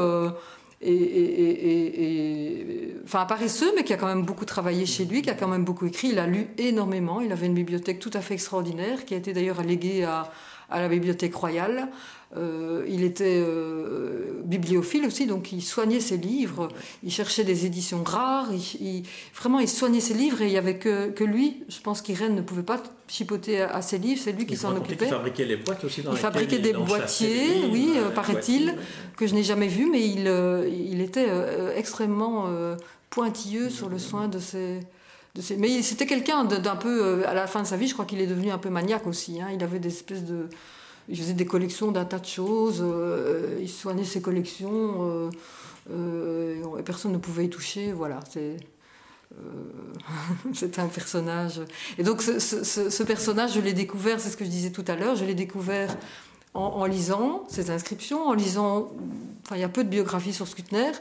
et, 0.84 2.64
enfin 3.04 3.24
paresseux, 3.26 3.72
mais 3.76 3.84
qui 3.84 3.92
a 3.92 3.96
quand 3.96 4.06
même 4.06 4.24
beaucoup 4.24 4.44
travaillé 4.44 4.86
chez 4.86 5.04
lui, 5.04 5.22
qui 5.22 5.30
a 5.30 5.34
quand 5.34 5.48
même 5.48 5.64
beaucoup 5.64 5.86
écrit. 5.86 6.08
Il 6.08 6.18
a 6.18 6.26
lu 6.26 6.48
énormément. 6.58 7.20
Il 7.20 7.32
avait 7.32 7.46
une 7.46 7.54
bibliothèque 7.54 7.98
tout 7.98 8.10
à 8.14 8.20
fait 8.20 8.34
extraordinaire, 8.34 9.04
qui 9.04 9.14
a 9.14 9.16
été 9.16 9.32
d'ailleurs 9.32 9.60
alléguée 9.60 10.04
à 10.04 10.30
la 10.70 10.88
Bibliothèque 10.88 11.34
royale. 11.34 11.88
Euh, 12.36 12.84
il 12.88 13.04
était 13.04 13.40
euh, 13.40 14.40
bibliophile 14.44 15.06
aussi, 15.06 15.26
donc 15.26 15.52
il 15.52 15.62
soignait 15.62 16.00
ses 16.00 16.16
livres, 16.16 16.68
il 17.04 17.12
cherchait 17.12 17.44
des 17.44 17.64
éditions 17.64 18.02
rares, 18.02 18.48
il, 18.80 19.04
vraiment 19.34 19.60
il 19.60 19.68
soignait 19.68 20.00
ses 20.00 20.14
livres 20.14 20.42
et 20.42 20.46
il 20.46 20.50
n'y 20.50 20.58
avait 20.58 20.78
que, 20.78 21.10
que, 21.10 21.22
lui. 21.22 21.62
Je 21.68 21.78
pense 21.80 22.02
qu'Irène 22.02 22.34
ne 22.34 22.42
pouvait 22.42 22.64
pas 22.64 22.82
chipoter 23.06 23.60
à, 23.60 23.80
ses 23.82 23.98
livres, 23.98 24.20
c'est 24.24 24.32
lui 24.32 24.46
qui 24.46 24.56
s'en 24.56 24.76
occupait. 24.76 25.04
Il 25.04 25.10
fabriquait 25.10 25.44
les 25.44 25.56
boîtes 25.56 25.84
aussi 25.84 26.02
dans 26.02 26.10
Il 26.10 26.18
fabriquait 26.18 26.58
des 26.58 26.72
boîtiers, 26.72 27.66
oui, 27.70 27.92
euh, 27.96 28.10
paraît-il, 28.10 28.74
que 29.16 29.28
je 29.28 29.34
n'ai 29.34 29.44
jamais 29.44 29.68
vu, 29.68 29.88
mais 29.88 30.04
il, 30.04 30.26
il 30.90 31.00
était 31.00 31.28
extrêmement 31.76 32.48
pointilleux 33.10 33.70
sur 33.70 33.88
le 33.88 33.98
soin 34.00 34.26
de 34.26 34.40
ses. 34.40 34.80
De 35.36 35.42
ses... 35.42 35.56
Mais 35.56 35.82
c'était 35.82 36.06
quelqu'un 36.06 36.44
d'un 36.44 36.76
peu, 36.76 37.24
à 37.26 37.34
la 37.34 37.46
fin 37.46 37.62
de 37.62 37.66
sa 37.66 37.76
vie, 37.76 37.86
je 37.86 37.92
crois 37.92 38.04
qu'il 38.04 38.20
est 38.20 38.26
devenu 38.26 38.50
un 38.50 38.58
peu 38.58 38.70
maniaque 38.70 39.06
aussi. 39.06 39.40
Hein. 39.40 39.48
Il 39.52 39.62
avait 39.62 39.78
des 39.78 39.88
espèces 39.88 40.24
de, 40.24 40.48
il 41.08 41.18
faisait 41.18 41.34
des 41.34 41.46
collections 41.46 41.92
d'un 41.92 42.04
tas 42.04 42.18
de 42.18 42.26
choses, 42.26 42.80
euh, 42.82 43.58
il 43.60 43.68
soignait 43.68 44.04
ses 44.04 44.22
collections, 44.22 45.02
euh, 45.02 45.30
euh, 45.90 46.78
et 46.78 46.82
personne 46.82 47.12
ne 47.12 47.18
pouvait 47.18 47.44
y 47.44 47.50
toucher. 47.50 47.92
Voilà, 47.92 48.20
c'est. 48.30 48.56
c'était 50.54 50.80
un 50.80 50.86
personnage. 50.86 51.60
Et 51.98 52.04
donc 52.04 52.22
ce 52.22 53.02
personnage, 53.02 53.54
je 53.54 53.60
l'ai 53.60 53.72
découvert, 53.72 54.20
c'est 54.20 54.30
ce 54.30 54.36
que 54.36 54.44
je 54.44 54.50
disais 54.50 54.70
tout 54.70 54.84
à 54.86 54.94
l'heure, 54.94 55.16
je 55.16 55.24
l'ai 55.24 55.34
découvert 55.34 55.96
en, 56.54 56.84
lisant 56.86 57.42
ces 57.48 57.70
inscriptions, 57.70 58.28
en 58.28 58.32
lisant, 58.32 58.92
enfin 59.44 59.56
il 59.56 59.60
y 59.60 59.64
a 59.64 59.68
peu 59.68 59.82
de 59.82 59.88
biographies 59.88 60.32
sur 60.32 60.46
Skutner, 60.46 60.92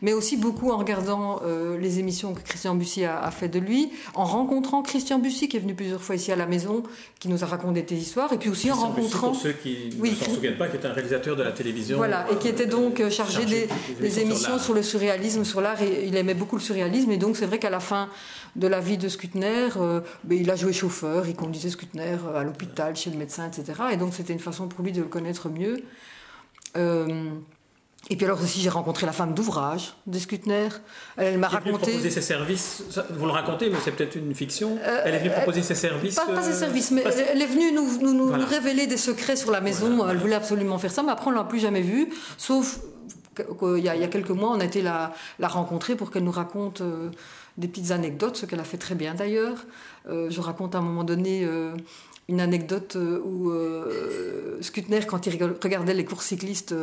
mais 0.00 0.14
aussi 0.14 0.38
beaucoup 0.38 0.70
en 0.70 0.78
regardant 0.78 1.42
euh, 1.44 1.76
les 1.76 1.98
émissions 1.98 2.32
que 2.32 2.40
Christian 2.40 2.74
Bussy 2.74 3.04
a, 3.04 3.30
fait 3.30 3.48
de 3.48 3.58
lui, 3.58 3.90
en 4.14 4.24
rencontrant 4.24 4.80
Christian 4.80 5.18
Bussy 5.18 5.48
qui 5.48 5.58
est 5.58 5.60
venu 5.60 5.74
plusieurs 5.74 6.02
fois 6.02 6.14
ici 6.14 6.32
à 6.32 6.36
la 6.36 6.46
maison, 6.46 6.82
qui 7.20 7.28
nous 7.28 7.44
a 7.44 7.46
raconté 7.46 7.82
des 7.82 7.96
histoires, 7.96 8.32
et 8.32 8.38
puis 8.38 8.48
aussi 8.48 8.70
en 8.70 8.74
rencontrant... 8.74 9.28
pour 9.28 9.36
ceux 9.36 9.52
qui 9.52 9.90
ne 9.94 10.06
s'en 10.06 10.34
souviennent 10.34 10.56
pas, 10.56 10.68
qui 10.68 10.78
est 10.78 10.86
un 10.86 10.92
réalisateur 10.92 11.36
de 11.36 11.42
la 11.42 11.52
télévision. 11.52 11.98
Voilà, 11.98 12.24
et 12.32 12.36
qui 12.36 12.48
était 12.48 12.66
donc 12.66 12.98
euh, 13.00 13.10
chargé, 13.10 13.44
des, 13.44 14.18
émissions 14.18 14.58
sur, 14.58 14.72
le 14.72 14.82
surréalisme, 14.82 15.44
sur 15.44 15.60
l'art, 15.60 15.82
et 15.82 16.06
il 16.06 16.16
aimait 16.16 16.32
beaucoup 16.32 16.56
le 16.56 16.62
surréalisme, 16.62 17.10
et 17.10 17.18
donc 17.18 17.36
c'est 17.36 17.46
vrai 17.46 17.58
qu'à 17.58 17.70
la 17.70 17.80
fin 17.80 18.08
de 18.56 18.66
la 18.66 18.80
vie 18.80 18.98
de 18.98 19.08
Skutner, 19.08 19.68
euh, 19.76 20.00
ben, 20.24 20.38
il 20.38 20.50
a 20.50 20.56
joué 20.56 20.72
chauffeur, 20.72 21.26
il 21.26 21.34
conduisait 21.34 21.70
Skutner 21.70 22.16
à 22.34 22.42
l'hôpital, 22.44 22.96
chez 22.96 23.10
le 23.10 23.16
médecin, 23.16 23.46
etc. 23.46 23.80
Et 23.92 23.96
donc 23.96 24.14
c'était 24.14 24.32
une 24.32 24.38
façon 24.38 24.68
pour 24.68 24.84
lui 24.84 24.92
de 24.92 25.01
le 25.02 25.08
connaître 25.08 25.48
mieux. 25.48 25.82
Euh, 26.76 27.30
et 28.10 28.16
puis 28.16 28.24
alors 28.24 28.42
aussi, 28.42 28.60
j'ai 28.60 28.68
rencontré 28.68 29.06
la 29.06 29.12
femme 29.12 29.32
d'ouvrage 29.32 29.94
de 30.06 30.18
Skutner. 30.18 30.68
Elle, 31.16 31.38
m'a 31.38 31.48
raconté. 31.48 31.68
Elle 31.68 31.74
est 31.74 31.78
venue 31.78 31.92
proposer 31.94 32.10
ses 32.10 32.20
services. 32.20 32.82
Vous 33.10 33.26
le 33.26 33.32
racontez, 33.32 33.70
mais 33.70 33.76
c'est 33.84 33.92
peut-être 33.92 34.16
une 34.16 34.34
fiction. 34.34 34.76
Euh, 34.82 35.02
elle 35.04 35.14
est 35.14 35.18
venue 35.18 35.30
proposer 35.30 35.62
ses 35.62 35.76
services. 35.76 36.16
Pas, 36.16 36.42
ses 36.42 36.52
services, 36.52 36.90
mais 36.90 37.04
elle 37.04 37.40
est 37.40 37.46
venue 37.46 37.72
nous, 37.72 38.12
nous, 38.12 38.32
révéler 38.44 38.86
des 38.86 38.96
secrets 38.96 39.36
sur 39.36 39.52
la 39.52 39.60
maison. 39.60 40.08
Elle 40.08 40.16
voulait 40.16 40.34
absolument 40.34 40.78
faire 40.78 40.90
ça, 40.90 41.02
mais 41.02 41.12
après 41.12 41.28
on 41.28 41.34
l'a 41.34 41.44
plus 41.44 41.60
jamais 41.60 41.82
vue, 41.82 42.08
sauf 42.38 42.80
qu'il 43.36 43.78
y, 43.78 43.88
a 43.88 44.08
quelques 44.08 44.30
mois, 44.30 44.50
on 44.50 44.60
a 44.60 44.64
été 44.64 44.82
la, 44.82 45.14
la 45.38 45.48
rencontrer 45.48 45.94
pour 45.94 46.10
qu'elle 46.10 46.24
nous 46.24 46.32
raconte 46.32 46.82
des 47.58 47.68
petites 47.68 47.90
anecdotes, 47.90 48.36
ce 48.36 48.46
qu'elle 48.46 48.60
a 48.60 48.64
fait 48.64 48.78
très 48.78 48.94
bien 48.94 49.14
d'ailleurs. 49.14 49.64
Euh, 50.08 50.30
je 50.30 50.40
raconte 50.40 50.74
à 50.74 50.78
un 50.78 50.82
moment 50.82 51.04
donné 51.04 51.44
euh, 51.44 51.74
une 52.28 52.40
anecdote 52.40 52.96
euh, 52.96 53.20
où 53.20 53.52
Skutner, 54.62 55.00
quand 55.06 55.26
il 55.26 55.42
regardait 55.42 55.94
les 55.94 56.04
courses 56.04 56.26
cyclistes, 56.26 56.74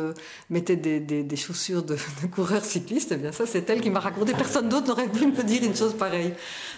mettait 0.50 0.76
des, 0.76 1.36
chaussures 1.36 1.82
de, 1.82 1.96
coureurs 2.34 2.64
cyclistes. 2.64 3.12
Eh 3.12 3.16
bien 3.16 3.32
ça, 3.32 3.46
c'est 3.46 3.68
elle 3.70 3.80
qui 3.80 3.90
m'a 3.90 4.00
raconté. 4.00 4.32
Personne 4.32 4.68
d'autre 4.68 4.88
n'aurait 4.88 5.08
pu 5.08 5.26
me 5.26 5.42
dire 5.42 5.62
une 5.64 5.74
chose 5.74 5.94
pareille. 5.94 6.34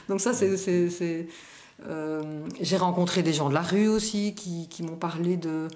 Donc 0.08 0.20
ça, 0.20 0.32
c'est... 0.32 1.26
J'ai 2.60 2.76
rencontré 2.76 3.22
des 3.22 3.32
gens 3.32 3.48
de 3.48 3.54
la 3.54 3.62
rue 3.62 3.88
aussi 3.88 4.34
qui, 4.34 4.82
m'ont 4.82 4.96
parlé 4.96 5.36
de, 5.36 5.66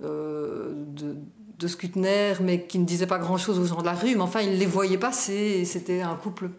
de, 0.00 1.16
mais 2.42 2.66
qui 2.66 2.78
ne 2.78 2.84
disaient 2.84 3.06
pas 3.06 3.18
grand-chose 3.18 3.58
aux 3.58 3.64
gens 3.64 3.80
de 3.80 3.86
la 3.86 3.94
rue. 3.94 4.14
Mais 4.14 4.22
enfin, 4.22 4.42
ils 4.42 4.58
les 4.58 4.66
voyaient 4.66 4.98
passer. 4.98 5.64
C'était 5.64 6.02
un 6.02 6.16
couple 6.16 6.50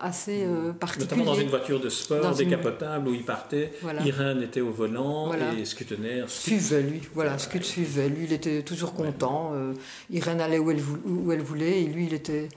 assez 0.00 0.44
euh, 0.44 0.72
particulier. 0.72 1.10
Notamment 1.10 1.24
dans 1.24 1.40
une 1.40 1.48
voiture 1.48 1.80
de 1.80 1.88
sport 1.88 2.34
décapotable 2.34 3.08
où 3.08 3.14
il 3.14 3.24
partait. 3.24 3.72
Irène 4.04 4.42
était 4.42 4.60
au 4.60 4.70
volant 4.70 5.32
et 5.56 5.64
Skutner 5.64 6.24
suivait 6.26 6.82
lui. 6.82 7.00
Voilà, 7.14 7.38
Skut 7.38 7.64
suivait 7.64 8.08
lui. 8.08 8.24
Il 8.24 8.32
était 8.32 8.62
toujours 8.62 8.94
content. 8.94 9.52
Euh, 9.54 9.74
Irène 10.10 10.40
allait 10.40 10.58
où 10.58 10.70
elle, 10.70 10.80
où 11.04 11.32
elle 11.32 11.42
voulait 11.42 11.82
et 11.82 11.86
lui, 11.86 12.06
il 12.06 12.14
était 12.14 12.48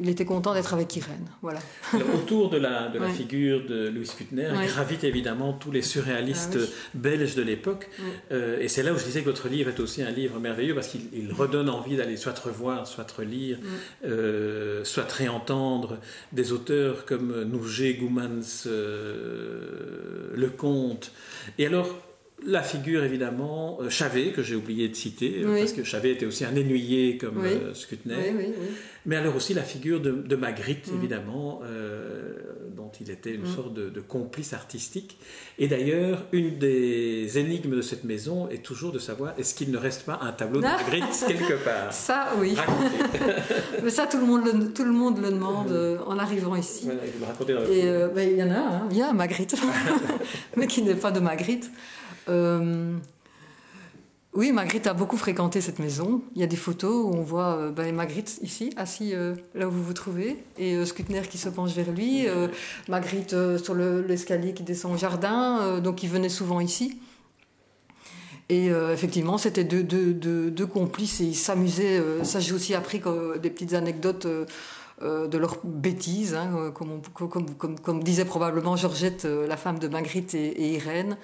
il 0.00 0.08
était 0.08 0.24
content 0.24 0.54
d'être 0.54 0.72
avec 0.74 0.94
Irène. 0.96 1.26
Voilà. 1.42 1.60
autour 2.14 2.50
de 2.50 2.56
la, 2.56 2.88
de 2.88 2.98
la 2.98 3.08
figure 3.08 3.66
de 3.66 3.88
Louis 3.88 4.10
Kutner 4.16 4.50
gravitent 4.66 5.04
évidemment 5.04 5.52
tous 5.52 5.70
les 5.70 5.82
surréalistes 5.82 6.58
ah 6.60 6.88
belges 6.94 7.34
de 7.34 7.42
l'époque. 7.42 7.90
Euh, 8.30 8.58
et 8.60 8.68
c'est 8.68 8.82
là 8.82 8.92
où 8.92 8.98
je 8.98 9.04
disais 9.04 9.20
que 9.20 9.26
votre 9.26 9.48
livre 9.48 9.68
est 9.68 9.80
aussi 9.80 10.02
un 10.02 10.10
livre 10.10 10.38
merveilleux 10.38 10.74
parce 10.74 10.88
qu'il 10.88 11.32
redonne 11.32 11.68
envie 11.68 11.96
d'aller 11.96 12.16
soit 12.16 12.38
revoir, 12.38 12.86
soit 12.86 13.10
relire, 13.10 13.58
euh, 14.04 14.84
soit 14.84 15.10
réentendre 15.10 15.98
des 16.32 16.52
auteurs 16.52 17.04
comme 17.04 17.42
Nouget, 17.44 17.94
Goumans, 17.94 18.66
euh, 18.66 20.34
Lecomte. 20.34 21.12
Et 21.58 21.66
alors, 21.66 21.98
la 22.46 22.62
figure 22.62 23.04
évidemment 23.04 23.78
euh, 23.80 23.90
Chavet 23.90 24.32
que 24.32 24.42
j'ai 24.42 24.54
oublié 24.54 24.88
de 24.88 24.94
citer 24.94 25.44
parce 25.44 25.72
que 25.72 25.84
Chavet 25.84 26.12
était 26.12 26.26
aussi 26.26 26.44
un 26.44 26.52
ennuyé 26.52 27.16
comme 27.16 27.38
oui. 27.38 27.50
Euh, 27.50 28.52
mais 29.06 29.16
alors 29.16 29.36
aussi 29.36 29.54
la 29.54 29.62
figure 29.62 30.00
de, 30.00 30.36
Magritte 30.36 30.90
mm. 30.90 30.96
évidemment 30.96 31.60
euh, 31.64 32.32
dont 32.76 32.90
il 33.00 33.10
était 33.10 33.34
une 33.34 33.42
mm. 33.42 33.54
sorte 33.54 33.74
de, 33.74 34.00
complice 34.00 34.52
artistique. 34.52 35.18
Et 35.58 35.68
d'ailleurs 35.68 36.26
une 36.32 36.58
des 36.58 37.38
énigmes 37.38 37.76
de 37.76 37.82
cette 37.82 38.04
maison 38.04 38.48
est 38.48 38.62
toujours 38.62 38.92
de 38.92 38.98
savoir 38.98 39.34
est-ce 39.38 39.54
qu'il 39.54 39.70
ne 39.70 39.78
reste 39.78 40.04
pas 40.04 40.18
un 40.22 40.32
tableau 40.32 40.60
de 40.60 40.66
Magritte 40.66 41.24
quelque 41.26 41.64
part? 41.64 41.90
Ça 41.92 42.32
oui. 42.38 42.56
Mais 43.82 43.90
ça 43.90 44.06
tout 44.06 44.18
le 44.18 44.26
monde 44.26 44.44
le, 44.44 44.72
tout 44.72 44.84
le 44.84 44.92
monde 44.92 45.20
le 45.20 45.30
demande 45.30 46.00
en 46.06 46.18
arrivant 46.18 46.56
ici. 46.56 46.88
Et 47.70 47.82
ben, 48.14 48.28
il 48.28 48.36
y 48.36 48.42
en 48.42 48.50
a 48.50 48.58
hein. 48.58 48.88
il 48.90 48.96
y 48.96 49.02
a 49.02 49.12
Magritte. 49.12 49.56
Mais 50.56 50.66
qui 50.66 50.82
n'est 50.82 50.94
pas 50.94 51.10
de 51.10 51.20
Magritte 51.20 51.70
euh, 52.28 52.96
oui, 54.34 54.52
Magritte 54.52 54.86
a 54.86 54.94
beaucoup 54.94 55.16
fréquenté 55.16 55.60
cette 55.60 55.78
maison. 55.78 56.22
Il 56.34 56.40
y 56.40 56.44
a 56.44 56.46
des 56.46 56.56
photos 56.56 57.04
où 57.04 57.16
on 57.16 57.22
voit 57.22 57.56
euh, 57.56 57.70
ben, 57.70 57.94
Magritte 57.94 58.38
ici, 58.42 58.72
assis 58.76 59.14
euh, 59.14 59.34
là 59.54 59.68
où 59.68 59.70
vous 59.70 59.82
vous 59.82 59.92
trouvez, 59.92 60.42
et 60.58 60.84
Skutner 60.86 61.22
qui 61.22 61.38
se 61.38 61.48
penche 61.48 61.72
vers 61.72 61.90
lui, 61.90 62.26
Magritte 62.88 63.36
sur 63.58 63.74
l'escalier 63.74 64.54
qui 64.54 64.62
descend 64.62 64.94
au 64.94 64.96
jardin, 64.96 65.80
donc 65.80 66.02
il 66.02 66.08
venait 66.08 66.28
souvent 66.28 66.60
ici. 66.60 67.00
Et 68.48 68.66
effectivement, 68.66 69.38
c'était 69.38 69.64
deux, 69.64 70.66
complices 70.66 71.20
et 71.20 71.24
ils 71.24 71.34
s'amusaient. 71.34 72.02
ça, 72.22 72.40
j'ai 72.40 72.52
aussi 72.52 72.74
appris 72.74 73.00
des 73.40 73.50
petites 73.50 73.72
anecdotes 73.72 74.26
de 74.26 75.38
leurs 75.38 75.58
bêtises, 75.64 76.34
hein, 76.34 76.72
comme, 76.74 77.00
comme, 77.82 78.02
disait 78.02 78.26
probablement 78.26 78.76
Georgette, 78.76 79.24
la 79.24 79.56
femme 79.56 79.78
de 79.78 79.88
Magritte 79.88 80.34
et 80.34 80.74
Irène. 80.74 81.16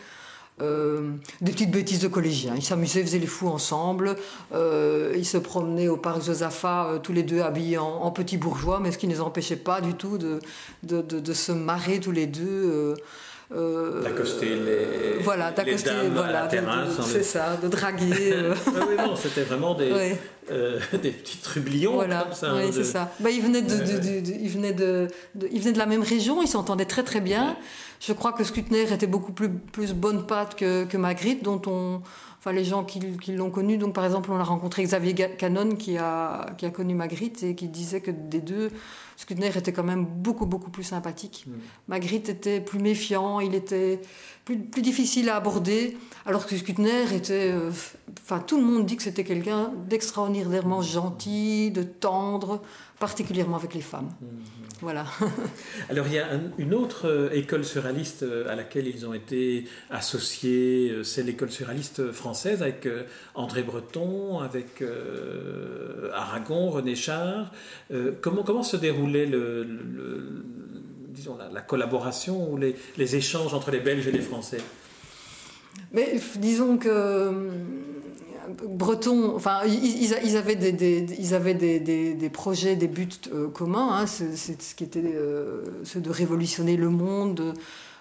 Euh, 0.61 1.13
des 1.41 1.53
petites 1.53 1.71
bêtises 1.71 2.01
de 2.01 2.09
collégiens. 2.09 2.55
Ils 2.57 2.63
s'amusaient, 2.63 3.03
faisaient 3.03 3.19
les 3.19 3.27
fous 3.27 3.49
ensemble. 3.49 4.17
Euh, 4.53 5.15
ils 5.17 5.25
se 5.25 5.39
promenaient 5.39 5.89
au 5.89 5.97
parc 5.97 6.23
Josaphat, 6.23 6.87
euh, 6.87 6.99
tous 6.99 7.13
les 7.13 7.23
deux 7.23 7.41
habillés 7.41 7.79
en, 7.79 8.11
petits 8.11 8.39
bourgeois, 8.39 8.81
mais 8.81 8.91
ce 8.91 8.99
qui 8.99 9.07
ne 9.07 9.13
les 9.13 9.21
empêchait 9.21 9.57
pas 9.57 9.81
du 9.81 9.95
tout 9.95 10.19
de, 10.19 10.41
de, 10.83 11.33
se 11.33 11.53
marrer 11.53 12.01
tous 12.01 12.11
les 12.11 12.27
deux. 12.27 12.95
D'accoster 13.51 14.57
les, 14.57 15.23
voilà, 15.23 15.51
d'accoster, 15.53 15.91
voilà, 16.13 16.49
la 16.53 17.03
c'est 17.03 17.23
ça, 17.23 17.57
de 17.57 17.69
draguer. 17.69 18.35
ah 18.67 18.71
oui, 18.89 18.97
non, 18.99 19.17
c'était 19.17 19.43
vraiment 19.43 19.75
des, 19.75 20.17
des 21.03 21.11
petits 21.11 21.39
trublions 21.39 21.95
voilà. 21.95 22.25
comme 22.25 22.35
ça. 22.35 22.55
Oui, 22.55 22.65
hein, 22.65 22.71
c'est 22.73 22.85
ça. 22.85 23.11
Bah, 23.21 23.31
ils, 23.31 23.41
venaient 23.41 23.63
de, 23.63 23.75
ils, 24.41 24.51
venaient 24.51 24.73
de, 24.73 25.09
ils 25.51 25.61
venaient 25.61 25.73
de 25.73 25.79
la 25.79 25.87
même 25.87 26.03
région, 26.03 26.43
ils 26.43 26.49
s'entendaient 26.49 26.85
très 26.85 27.05
très 27.05 27.21
bien. 27.21 27.57
Je 28.01 28.13
crois 28.13 28.33
que 28.33 28.45
Skutner 28.45 28.93
était 28.93 29.07
beaucoup 29.07 29.33
plus, 29.33 29.49
plus 29.51 29.93
bonne 29.93 30.27
patte 30.27 30.55
que, 30.55 30.85
que 30.85 30.97
Magritte, 30.97 31.43
dont 31.43 31.61
on, 31.67 32.03
enfin 32.39 32.53
les 32.53 32.65
gens 32.65 32.85
qui, 32.85 33.01
qui 33.19 33.33
l'ont 33.33 33.51
connu. 33.51 33.77
Donc 33.79 33.95
par 33.95 34.05
exemple, 34.05 34.31
on 34.31 34.39
a 34.39 34.45
rencontré 34.45 34.83
Xavier 34.83 35.15
Canon 35.15 35.75
qui 35.75 35.99
a, 35.99 36.47
qui 36.57 36.67
a 36.67 36.71
connu 36.71 36.95
Magritte 36.95 37.43
et 37.43 37.55
qui 37.55 37.69
disait 37.69 38.01
que 38.01 38.11
des 38.11 38.41
deux, 38.41 38.71
Skutner 39.19 39.49
était 39.49 39.73
quand 39.73 39.83
même 39.83 40.05
beaucoup 40.05 40.47
beaucoup 40.47 40.71
plus 40.71 40.85
sympathique. 40.85 41.45
Mm. 41.49 41.53
Magritte 41.89 42.29
était 42.29 42.61
plus 42.61 42.79
méfiant, 42.79 43.41
il 43.41 43.57
était 43.57 44.01
plus, 44.45 44.57
plus 44.61 44.81
difficile 44.81 45.29
à 45.29 45.35
aborder, 45.35 45.97
alors 46.25 46.47
que 46.47 46.57
Skutner 46.57 47.13
était, 47.13 47.51
euh, 47.51 47.73
enfin 48.23 48.39
tout 48.39 48.57
le 48.59 48.63
monde 48.63 48.87
dit 48.87 48.97
que 48.97 49.03
c'était 49.03 49.25
quelqu'un 49.25 49.73
d'extraordinairement 49.89 50.83
gentil, 50.83 51.73
de 51.73 51.83
tendre, 51.83 52.63
particulièrement 52.99 53.57
avec 53.57 53.75
les 53.75 53.81
femmes. 53.81 54.11
Mm. 54.21 54.27
Voilà. 54.81 55.07
Alors 55.91 56.07
il 56.07 56.15
y 56.15 56.19
a 56.19 56.29
une 56.57 56.73
autre 56.73 57.09
euh, 57.09 57.31
école 57.33 57.65
surréaliste 57.65 58.23
euh, 58.23 58.49
à 58.49 58.55
laquelle 58.55 58.87
ils 58.87 59.07
ont 59.07 59.15
été 59.15 59.65
associés, 59.91 60.91
euh, 60.91 61.03
c'est 61.03 61.25
l'école 61.25 61.51
surréaliste 61.51 62.13
française 62.13 62.63
avec 62.63 62.89
André 63.35 63.63
Breton, 63.63 64.39
avec 64.39 64.85
Aragon, 66.15 66.71
René 66.71 66.95
Char. 66.95 67.53
comment, 68.21 68.43
comment 68.43 68.63
se 68.63 68.77
déroulait 68.77 69.27
le, 69.27 69.67
disons, 71.09 71.37
la, 71.53 71.61
collaboration 71.61 72.51
ou 72.51 72.57
les, 72.57 72.77
les 72.97 73.17
échanges 73.17 73.55
entre 73.55 73.71
les 73.71 73.81
Belges 73.81 74.07
et 74.07 74.13
les 74.13 74.21
Français? 74.21 74.61
Mais 75.93 76.21
disons 76.37 76.77
que 76.77 77.51
Breton, 78.49 79.35
enfin, 79.35 79.61
ils, 79.67 80.37
avaient 80.37 80.57
des, 80.57 81.07
ils 81.19 81.35
avaient 81.35 81.55
des, 81.55 82.31
projets, 82.31 82.77
des 82.77 82.89
buts 82.89 83.09
euh, 83.33 83.49
communs. 83.49 83.91
Hein, 83.93 84.07
c'est 84.07 84.61
ce 84.61 84.75
qui 84.75 84.85
était 84.85 85.03
euh, 85.05 85.65
ce 85.85 85.99
de 85.99 86.11
révolutionner 86.11 86.77
le 86.77 86.89
monde, 86.89 87.55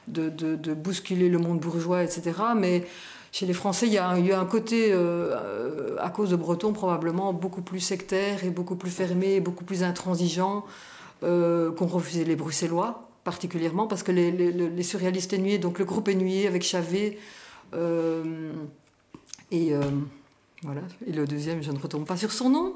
de, 0.07 0.73
bousculer 0.73 1.27
le 1.29 1.37
monde 1.37 1.59
bourgeois, 1.59 2.03
etc. 2.03 2.31
Mais 2.55 2.85
chez 3.31 3.45
les 3.45 3.53
Français, 3.53 3.87
il 3.87 3.93
y 3.93 3.97
a, 3.97 4.17
eu 4.19 4.31
un 4.31 4.45
côté, 4.45 4.89
euh, 4.91 5.95
à 5.99 6.09
cause 6.09 6.29
de 6.29 6.37
Breton, 6.37 6.71
probablement 6.71 7.33
beaucoup 7.33 7.61
plus 7.61 7.81
sectaire 7.81 8.45
et 8.45 8.49
beaucoup 8.49 8.75
plus 8.75 8.91
fermé, 8.91 9.39
beaucoup 9.39 9.65
plus 9.65 9.83
intransigeant 9.83 10.65
qu'ont 11.21 11.87
refusé 11.87 12.23
les 12.25 12.35
Bruxellois, 12.35 13.09
particulièrement 13.23 13.87
parce 13.87 14.03
que 14.03 14.11
les, 14.11 14.31
les, 14.31 14.83
surréalistes 14.83 15.33
ennuyés, 15.33 15.57
donc 15.57 15.79
le 15.79 15.85
groupe 15.85 16.07
ennuyé 16.09 16.47
avec 16.47 16.61
Chavet 16.61 17.17
et 19.51 19.73
voilà. 20.63 20.81
Et 21.05 21.11
le 21.11 21.25
deuxième, 21.25 21.61
je 21.61 21.71
ne 21.71 21.79
retombe 21.79 22.05
pas 22.05 22.17
sur 22.17 22.31
son 22.31 22.49
nom. 22.49 22.75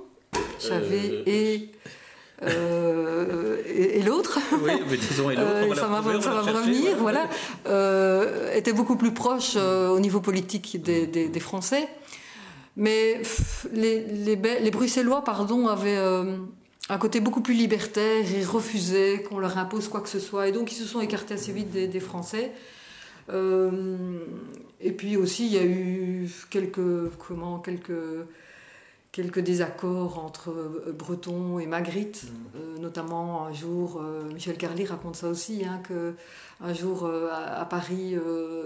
J'avais 0.59 1.23
euh, 1.27 1.57
euh, 2.43 3.61
et, 3.67 3.99
et, 3.99 4.03
l'autre. 4.03 4.39
Oui, 4.63 4.71
mais 4.89 4.97
disons 4.97 5.29
et 5.29 5.35
l'autre. 5.35 5.49
Euh, 5.49 5.75
ça 5.75 5.87
va, 5.87 5.99
revenir, 5.99 6.95
voilà. 6.97 7.27
était 8.55 8.73
beaucoup 8.73 8.95
plus 8.95 9.13
proche 9.13 9.55
au 9.55 9.99
niveau 9.99 10.21
politique 10.21 10.81
des, 10.81 11.07
des, 11.07 11.39
Français. 11.39 11.87
Mais 12.77 13.21
les, 13.73 14.05
les, 14.05 14.35
les, 14.35 14.71
Bruxellois, 14.71 15.23
pardon, 15.23 15.67
avaient 15.67 15.99
un 16.89 16.97
côté 16.97 17.19
beaucoup 17.19 17.41
plus 17.41 17.53
libertaire. 17.53 18.23
Ils 18.31 18.45
refusaient 18.45 19.23
qu'on 19.23 19.39
leur 19.39 19.57
impose 19.57 19.87
quoi 19.87 20.01
que 20.01 20.09
ce 20.09 20.19
soit. 20.19 20.47
Et 20.47 20.51
donc, 20.51 20.71
ils 20.71 20.75
se 20.75 20.85
sont 20.85 21.01
écartés 21.01 21.33
assez 21.33 21.51
vite 21.51 21.71
des, 21.71 21.87
des 21.87 21.99
Français. 21.99 22.51
Et 23.29 24.91
puis 24.91 25.15
aussi, 25.15 25.45
il 25.45 25.53
y 25.53 25.57
a 25.57 25.65
eu 25.65 26.29
quelques, 26.49 27.09
comment, 27.17 27.59
quelques, 27.59 27.91
quelques 29.11 29.39
désaccords 29.39 30.17
entre 30.19 30.49
euh, 30.49 30.95
Breton 30.97 31.59
et 31.59 31.67
Magritte, 31.67 32.23
mm. 32.23 32.27
euh, 32.55 32.77
notamment 32.79 33.45
un 33.45 33.53
jour, 33.53 33.99
euh, 34.01 34.23
Michel 34.33 34.57
Carly 34.57 34.85
raconte 34.85 35.15
ça 35.15 35.27
aussi, 35.27 35.63
hein, 35.65 35.81
que 35.83 36.15
un 36.61 36.73
jour 36.73 37.09
à, 37.31 37.65
Paris, 37.65 38.15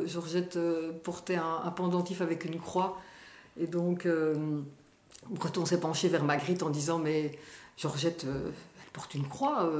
Georgette 0.05 0.59
portait 1.03 1.37
un, 1.37 1.71
pendentif 1.71 2.19
avec 2.19 2.43
une 2.43 2.59
croix, 2.59 2.99
et 3.57 3.67
donc 3.67 4.05
Breton 5.29 5.65
s'est 5.65 5.79
penché 5.79 6.09
vers 6.09 6.25
Magritte 6.25 6.61
en 6.61 6.69
disant 6.69 6.99
mais 6.99 7.39
Georgette, 7.77 8.25
elle 8.25 8.91
porte 8.91 9.15
une 9.15 9.25
croix. 9.25 9.71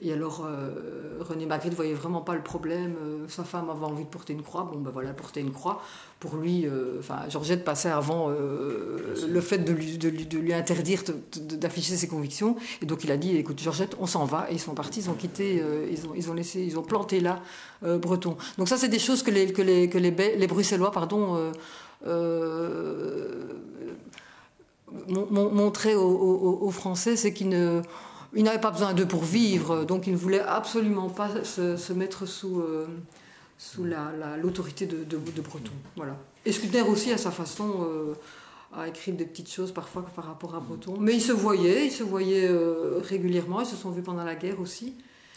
Et 0.00 0.12
alors, 0.12 0.44
euh, 0.44 1.18
René 1.20 1.46
Magritte 1.46 1.72
ne 1.72 1.76
voyait 1.76 1.94
vraiment 1.94 2.20
pas 2.20 2.34
le 2.34 2.42
problème. 2.42 2.96
Euh, 3.00 3.28
sa 3.28 3.44
femme 3.44 3.70
avait 3.70 3.84
envie 3.84 4.02
de 4.02 4.08
porter 4.08 4.32
une 4.32 4.42
croix. 4.42 4.68
Bon, 4.70 4.80
ben 4.80 4.90
voilà, 4.90 5.12
porter 5.12 5.40
une 5.40 5.52
croix. 5.52 5.82
Pour 6.18 6.36
lui, 6.36 6.66
euh, 6.66 6.96
enfin, 6.98 7.20
Georgette 7.28 7.64
passait 7.64 7.90
avant 7.90 8.28
le 8.28 9.40
fait 9.40 9.58
de 9.58 9.72
lui, 9.72 9.96
de, 9.98 10.38
lui 10.38 10.52
interdire 10.52 11.02
d'afficher 11.36 11.96
ses 11.96 12.08
convictions. 12.08 12.56
Et 12.82 12.86
donc, 12.86 13.04
il 13.04 13.12
a 13.12 13.16
dit 13.16 13.36
écoute, 13.36 13.60
Georgette, 13.60 13.96
on 14.00 14.06
s'en 14.06 14.24
va. 14.24 14.50
Et 14.50 14.54
ils 14.54 14.60
sont 14.60 14.74
partis, 14.74 15.00
ils 15.00 15.10
ont 15.10 15.14
quitté, 15.14 15.62
ils, 15.90 16.06
ont, 16.06 16.14
ils 16.16 16.30
ont 16.30 16.34
laissé, 16.34 16.62
ils 16.62 16.76
ont 16.78 16.82
planté 16.82 17.20
là 17.20 17.40
Breton. 17.82 18.36
Donc, 18.58 18.68
ça, 18.68 18.76
c'est 18.76 18.88
des 18.88 18.98
choses 18.98 19.22
que 19.22 19.30
les, 19.30 19.52
que 19.52 19.62
les, 19.62 19.88
que 19.88 19.98
les, 19.98 20.10
les 20.10 20.46
Bruxellois, 20.46 20.90
pardon, 20.90 21.52
montraient 25.08 25.94
aux, 25.94 26.58
aux 26.62 26.70
Français, 26.70 27.16
c'est 27.16 27.32
qu'ils 27.32 27.48
ne 27.48 27.82
il 28.36 28.44
n'avait 28.44 28.60
pas 28.60 28.70
besoin 28.70 28.94
d'eux 28.94 29.06
pour 29.06 29.24
vivre, 29.24 29.84
donc 29.84 30.06
il 30.06 30.12
ne 30.12 30.18
voulait 30.18 30.40
absolument 30.40 31.08
pas 31.08 31.30
se, 31.44 31.92
mettre 31.92 32.26
sous, 32.26 32.60
euh, 32.60 32.86
sous 33.58 33.84
l'autorité 33.84 34.86
de, 34.86 35.04
de, 35.04 35.40
Breton. 35.40 35.72
Voilà. 35.96 36.16
Et 36.44 36.52
Sculpter 36.52 36.82
aussi, 36.82 37.12
à 37.12 37.18
sa 37.18 37.30
façon, 37.30 37.86
euh, 37.88 38.14
a 38.76 38.88
écrit 38.88 39.12
des 39.12 39.24
petites 39.24 39.50
choses 39.50 39.72
parfois 39.72 40.04
par 40.14 40.26
rapport 40.26 40.54
à 40.54 40.60
Breton. 40.60 40.96
Mais 40.98 41.14
ils 41.14 41.22
se 41.22 41.32
voyaient, 41.32 41.86
ils 41.86 41.92
se 41.92 42.02
voyaient 42.02 42.48
euh, 42.48 43.00
régulièrement, 43.02 43.60
ils 43.60 43.66
se 43.66 43.76
sont 43.76 43.90
vus 43.90 44.02
pendant 44.02 44.24
la 44.24 44.34
guerre 44.34 44.60
aussi. 44.60 44.94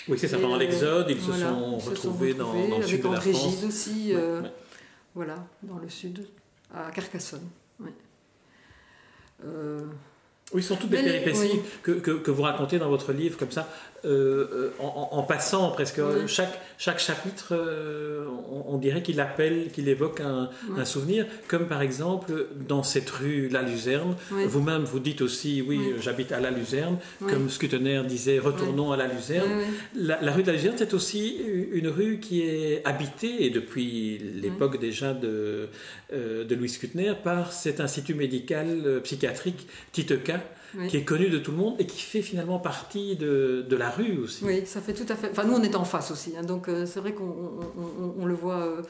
Oui, 0.08 0.18
c'est 0.18 0.28
ça, 0.28 0.38
pendant 0.38 0.58
l'Exode, 0.58 1.08
ils, 1.10 1.20
se 1.20 1.34
sont 1.34 1.78
retrouvés, 1.78 2.34
dans, 2.34 2.54
dans, 2.54 2.78
le 2.78 2.84
sud 2.84 3.02
de 3.02 3.10
la 3.10 3.20
France. 3.20 3.64
aussi, 3.68 4.14
voilà, 5.14 5.46
dans 5.64 5.78
le 5.80 5.90
sud, 5.90 6.28
à 6.74 6.92
Carcassonne. 6.92 7.48
Oui, 10.54 10.62
ce 10.62 10.70
sont 10.70 10.76
toutes 10.78 10.90
des 10.92 11.04
péripéties 11.04 11.60
que, 11.84 11.92
que, 11.92 12.12
que, 12.12 12.32
vous 12.32 12.44
racontez 12.44 12.80
dans 12.80 12.90
votre 12.90 13.12
livre, 13.12 13.38
comme 13.38 13.52
ça, 13.52 13.68
euh, 14.06 14.48
euh, 14.54 14.70
en, 14.80 15.24
passant 15.24 15.72
presque. 15.72 16.00
Chaque, 16.28 16.60
chaque 16.78 17.00
chapitre, 17.00 17.48
euh, 17.52 18.26
on, 18.68 18.78
dirait 18.78 19.02
qu'il 19.02 19.20
appelle, 19.20 19.72
qu'il 19.72 19.90
évoque 19.90 20.22
un, 20.22 20.50
un, 20.78 20.86
souvenir, 20.86 21.26
comme 21.48 21.68
par 21.68 21.82
exemple 21.82 22.48
dans 22.68 22.84
cette 22.84 23.10
rue 23.10 23.50
La 23.50 23.64
Luzerne. 23.64 24.16
Vous-même, 24.30 24.84
vous 24.84 25.00
dites 25.00 25.22
aussi, 25.22 25.64
oui, 25.68 25.80
j'habite 26.00 26.32
à 26.32 26.40
La 26.40 26.52
Luzerne, 26.52 26.98
comme 27.28 27.50
Scutener 27.50 28.04
disait, 28.08 28.38
retournons 28.38 28.92
à 28.92 28.98
La 28.98 29.08
Luzerne. 29.08 29.50
La, 29.96 30.32
rue 30.32 30.44
de 30.44 30.48
La 30.48 30.54
Luzerne, 30.54 30.76
c'est 30.78 30.94
aussi 30.94 31.38
une 31.72 31.88
rue 31.88 32.20
qui 32.20 32.44
est 32.44 32.84
habitée, 32.86 33.46
et 33.46 33.50
depuis 33.50 34.20
l'époque 34.20 34.80
déjà 34.80 35.14
de, 35.14 35.70
de 36.14 36.56
Louis 36.56 36.70
Scutener, 36.70 37.14
par 37.24 37.52
cet 37.52 37.80
institut 37.80 38.14
médical 38.14 39.02
psychiatrique 39.04 39.68
Qui 40.90 40.98
est 40.98 41.04
connu 41.04 41.30
de 41.30 41.38
tout 41.38 41.52
le 41.52 41.58
monde 41.58 41.76
et 41.80 41.86
qui 41.86 42.02
fait 42.02 42.22
finalement 42.22 42.60
partie 42.60 43.16
de, 43.16 43.66
de, 43.68 43.76
la 43.76 43.90
rue 43.90 44.18
aussi. 44.18 44.44
Oui, 44.44 44.64
ça 44.66 44.82
fait 44.82 44.94
tout 44.94 45.06
à 45.08 45.16
fait. 45.16 45.30
Enfin, 45.32 45.46
nous, 45.46 45.54
on 45.54 45.64
est 45.64 45.76
en 45.76 45.86
face 45.86 46.12
aussi, 46.12 46.34
hein, 46.38 46.44
donc 46.44 46.68
euh, 46.68 46.86
c'est 46.86 47.00
vrai 47.00 47.14
qu'on 47.14 47.34
on, 48.20 48.26
le 48.26 48.34
voit. 48.34 48.56
Euh, 48.56 48.82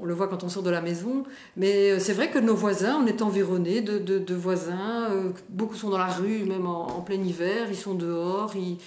on 0.00 0.06
le 0.06 0.14
voit 0.14 0.26
quand 0.26 0.42
on 0.42 0.48
sort 0.48 0.62
de 0.62 0.70
la 0.70 0.80
maison, 0.80 1.24
mais 1.56 1.90
euh, 1.90 1.98
c'est 2.00 2.14
vrai 2.14 2.30
que 2.30 2.38
nos 2.38 2.54
voisins, 2.54 2.98
on 3.00 3.06
est 3.06 3.20
environné 3.20 3.82
de, 3.82 3.98
de, 3.98 4.34
voisins, 4.34 5.10
beaucoup 5.50 5.76
sont 5.76 5.90
dans 5.90 5.98
la 5.98 6.06
rue, 6.06 6.44
même 6.44 6.66
en, 6.66 7.02
plein 7.02 7.22
hiver, 7.22 7.66
ils 7.68 7.76
sont 7.76 7.94
dehors, 7.94 8.54
ils, 8.56 8.78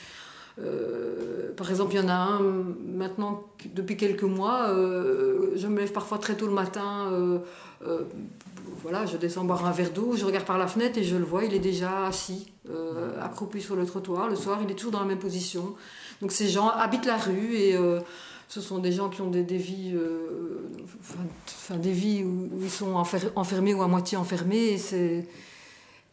par 1.55 1.69
exemple, 1.69 1.93
il 1.93 2.01
y 2.01 2.03
en 2.03 2.09
a 2.09 2.13
un 2.13 2.41
maintenant, 2.41 3.45
depuis 3.75 3.95
quelques 3.95 4.23
mois, 4.23 4.73
je 5.55 5.67
me 5.67 5.79
lève 5.79 5.93
parfois 5.93 6.17
très 6.17 6.35
tôt 6.35 6.47
le 6.47 6.53
matin 6.53 7.41
voilà, 8.81 9.05
je 9.05 9.17
descends 9.17 9.43
boire 9.43 9.65
un 9.65 9.71
verre 9.71 9.91
d'eau, 9.91 10.15
je 10.15 10.25
regarde 10.25 10.45
par 10.45 10.57
la 10.57 10.67
fenêtre 10.67 10.97
et 10.97 11.03
je 11.03 11.15
le 11.15 11.25
vois, 11.25 11.43
il 11.43 11.53
est 11.53 11.59
déjà 11.59 12.05
assis, 12.05 12.51
euh, 12.69 13.21
accroupi 13.21 13.61
sur 13.61 13.75
le 13.75 13.85
trottoir. 13.85 14.29
Le 14.29 14.35
soir, 14.35 14.59
il 14.63 14.71
est 14.71 14.75
toujours 14.75 14.91
dans 14.91 14.99
la 14.99 15.05
même 15.05 15.19
position. 15.19 15.75
Donc 16.21 16.31
ces 16.31 16.47
gens 16.47 16.69
habitent 16.69 17.05
la 17.05 17.17
rue 17.17 17.55
et 17.55 17.75
euh, 17.75 17.99
ce 18.47 18.61
sont 18.61 18.79
des 18.79 18.91
gens 18.91 19.09
qui 19.09 19.21
ont 19.21 19.29
des, 19.29 19.43
vies, 19.43 19.93
euh, 19.93 20.69
des 21.75 21.91
vies 21.91 22.23
où, 22.23 22.49
ils 22.61 22.69
sont 22.69 22.93
enfermés 23.35 23.73
ou 23.73 23.81
à 23.81 23.87
moitié 23.87 24.17
enfermés. 24.17 24.77
C'est 24.77 25.27